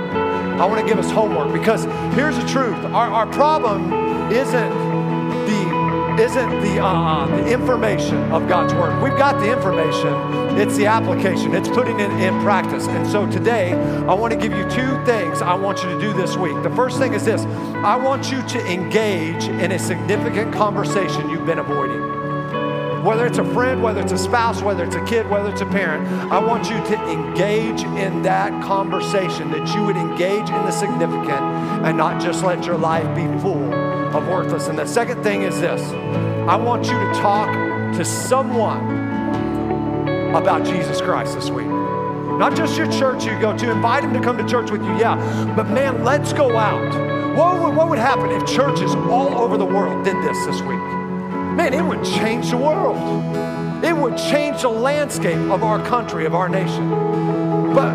I 0.61 0.65
want 0.65 0.79
to 0.79 0.85
give 0.87 1.03
us 1.03 1.09
homework 1.09 1.51
because 1.51 1.85
here's 2.13 2.37
the 2.37 2.45
truth 2.45 2.77
our, 2.93 3.09
our 3.09 3.25
problem 3.25 3.91
isn't 4.31 5.00
isn't 6.21 6.61
the, 6.61 6.79
uh, 6.79 7.25
the 7.25 7.51
information 7.51 8.17
of 8.31 8.47
God's 8.47 8.75
Word. 8.75 9.01
We've 9.01 9.17
got 9.17 9.39
the 9.39 9.51
information, 9.51 10.13
it's 10.55 10.77
the 10.77 10.85
application, 10.85 11.55
it's 11.55 11.67
putting 11.67 11.99
it 11.99 12.11
in 12.11 12.39
practice. 12.41 12.87
And 12.87 13.07
so 13.07 13.25
today, 13.25 13.73
I 13.73 14.13
want 14.13 14.31
to 14.31 14.37
give 14.37 14.55
you 14.55 14.63
two 14.69 15.03
things 15.03 15.41
I 15.41 15.55
want 15.55 15.81
you 15.81 15.89
to 15.89 15.99
do 15.99 16.13
this 16.13 16.37
week. 16.37 16.61
The 16.61 16.75
first 16.75 16.99
thing 16.99 17.13
is 17.13 17.25
this 17.25 17.41
I 17.83 17.95
want 17.95 18.31
you 18.31 18.39
to 18.43 18.71
engage 18.71 19.45
in 19.45 19.71
a 19.71 19.79
significant 19.79 20.53
conversation 20.53 21.27
you've 21.31 21.47
been 21.47 21.59
avoiding 21.59 22.11
whether 23.03 23.25
it's 23.25 23.39
a 23.39 23.53
friend, 23.53 23.81
whether 23.81 23.99
it's 23.99 24.11
a 24.11 24.17
spouse, 24.17 24.61
whether 24.61 24.83
it's 24.83 24.95
a 24.95 25.03
kid, 25.05 25.27
whether 25.27 25.49
it's 25.49 25.61
a 25.61 25.65
parent, 25.65 26.07
I 26.31 26.37
want 26.37 26.69
you 26.69 26.77
to 26.77 27.09
engage 27.09 27.81
in 27.81 28.21
that 28.21 28.63
conversation, 28.63 29.49
that 29.49 29.73
you 29.73 29.83
would 29.83 29.95
engage 29.95 30.47
in 30.49 30.65
the 30.65 30.71
significant 30.71 31.41
and 31.83 31.97
not 31.97 32.21
just 32.21 32.43
let 32.43 32.63
your 32.63 32.77
life 32.77 33.07
be 33.15 33.25
full 33.41 33.60
of 34.13 34.27
worthless. 34.27 34.67
And 34.67 34.77
the 34.77 34.85
second 34.85 35.23
thing 35.23 35.43
is 35.43 35.59
this 35.59 35.81
I 36.47 36.55
want 36.55 36.85
you 36.85 36.93
to 36.93 37.13
talk 37.13 37.49
to 37.97 38.05
someone 38.05 39.01
about 40.35 40.65
Jesus 40.65 41.01
Christ 41.01 41.35
this 41.35 41.49
week. 41.49 41.67
Not 41.67 42.55
just 42.55 42.77
your 42.77 42.91
church 42.91 43.25
you 43.25 43.39
go 43.39 43.55
to, 43.55 43.71
invite 43.71 44.03
him 44.03 44.13
to 44.13 44.19
come 44.19 44.37
to 44.37 44.47
church 44.47 44.71
with 44.71 44.81
you, 44.81 44.97
yeah. 44.97 45.53
But 45.55 45.69
man, 45.69 46.03
let's 46.03 46.33
go 46.33 46.57
out. 46.57 47.37
What 47.37 47.61
would, 47.61 47.75
what 47.75 47.89
would 47.89 47.99
happen 47.99 48.31
if 48.31 48.45
churches 48.47 48.95
all 48.95 49.37
over 49.37 49.57
the 49.57 49.65
world 49.65 50.03
did 50.03 50.15
this 50.17 50.45
this 50.45 50.61
week? 50.61 50.79
Man, 51.55 51.73
it 51.73 51.83
would 51.83 52.03
change 52.03 52.49
the 52.49 52.57
world. 52.57 52.97
It 53.83 53.95
would 53.95 54.17
change 54.17 54.61
the 54.61 54.69
landscape 54.69 55.49
of 55.51 55.63
our 55.63 55.85
country, 55.85 56.25
of 56.25 56.33
our 56.33 56.49
nation. 56.49 56.89
But 57.73 57.93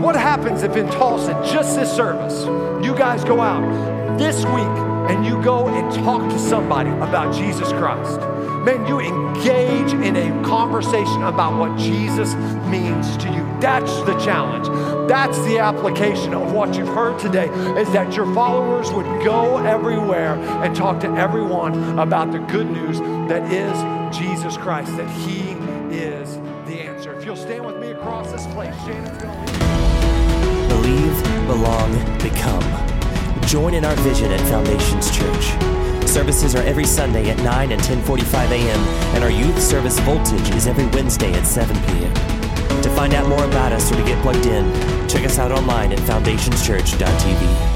what 0.00 0.14
happens 0.14 0.62
if 0.62 0.76
in 0.76 0.86
Tulsa, 0.88 1.32
just 1.44 1.76
this 1.76 1.90
service, 1.94 2.44
you 2.84 2.94
guys 2.94 3.24
go 3.24 3.40
out 3.40 4.18
this 4.18 4.44
week 4.44 4.85
and 5.08 5.24
you 5.24 5.40
go 5.42 5.68
and 5.68 5.92
talk 6.04 6.28
to 6.30 6.38
somebody 6.38 6.90
about 6.90 7.34
Jesus 7.34 7.68
Christ. 7.72 8.20
Man, 8.66 8.84
you 8.88 8.98
engage 8.98 9.92
in 9.92 10.16
a 10.16 10.44
conversation 10.44 11.22
about 11.22 11.56
what 11.56 11.78
Jesus 11.78 12.34
means 12.66 13.16
to 13.18 13.32
you. 13.32 13.46
That's 13.60 14.00
the 14.02 14.18
challenge. 14.18 14.66
That's 15.08 15.38
the 15.44 15.60
application 15.60 16.34
of 16.34 16.52
what 16.52 16.74
you've 16.74 16.88
heard 16.88 17.20
today 17.20 17.46
is 17.80 17.90
that 17.92 18.14
your 18.14 18.26
followers 18.34 18.90
would 18.90 19.06
go 19.24 19.58
everywhere 19.58 20.34
and 20.64 20.74
talk 20.74 20.98
to 21.00 21.08
everyone 21.14 21.98
about 22.00 22.32
the 22.32 22.38
good 22.38 22.68
news 22.68 22.98
that 22.98 23.52
is 23.52 24.16
Jesus 24.16 24.56
Christ, 24.56 24.96
that 24.96 25.08
He 25.10 25.52
is 25.94 26.36
the 26.66 26.80
answer. 26.80 27.16
If 27.16 27.24
you'll 27.24 27.36
stand 27.36 27.64
with 27.64 27.76
me 27.76 27.92
across 27.92 28.32
this 28.32 28.46
place, 28.48 28.74
Shannon's 28.84 29.22
going 29.22 29.46
to. 29.46 30.68
Believe, 30.68 31.46
belong, 31.46 32.18
become. 32.18 32.95
Join 33.46 33.74
in 33.74 33.84
our 33.84 33.94
vision 33.96 34.32
at 34.32 34.40
Foundations 34.48 35.08
Church 35.16 35.66
Services 36.08 36.56
are 36.56 36.62
every 36.62 36.84
Sunday 36.84 37.30
at 37.30 37.36
9 37.44 37.70
and 37.70 37.80
10:45 37.80 38.50
a.m. 38.50 38.80
and 39.14 39.22
our 39.22 39.30
youth 39.30 39.62
service 39.62 39.98
Voltage 40.00 40.50
is 40.50 40.66
every 40.66 40.86
Wednesday 40.86 41.32
at 41.32 41.46
7 41.46 41.76
p.m. 41.86 42.12
To 42.82 42.90
find 42.90 43.14
out 43.14 43.28
more 43.28 43.44
about 43.44 43.72
us 43.72 43.92
or 43.92 43.96
to 43.96 44.02
get 44.02 44.20
plugged 44.22 44.46
in, 44.46 44.64
check 45.08 45.24
us 45.24 45.38
out 45.38 45.52
online 45.52 45.92
at 45.92 45.98
foundationschurch.tv. 46.00 47.75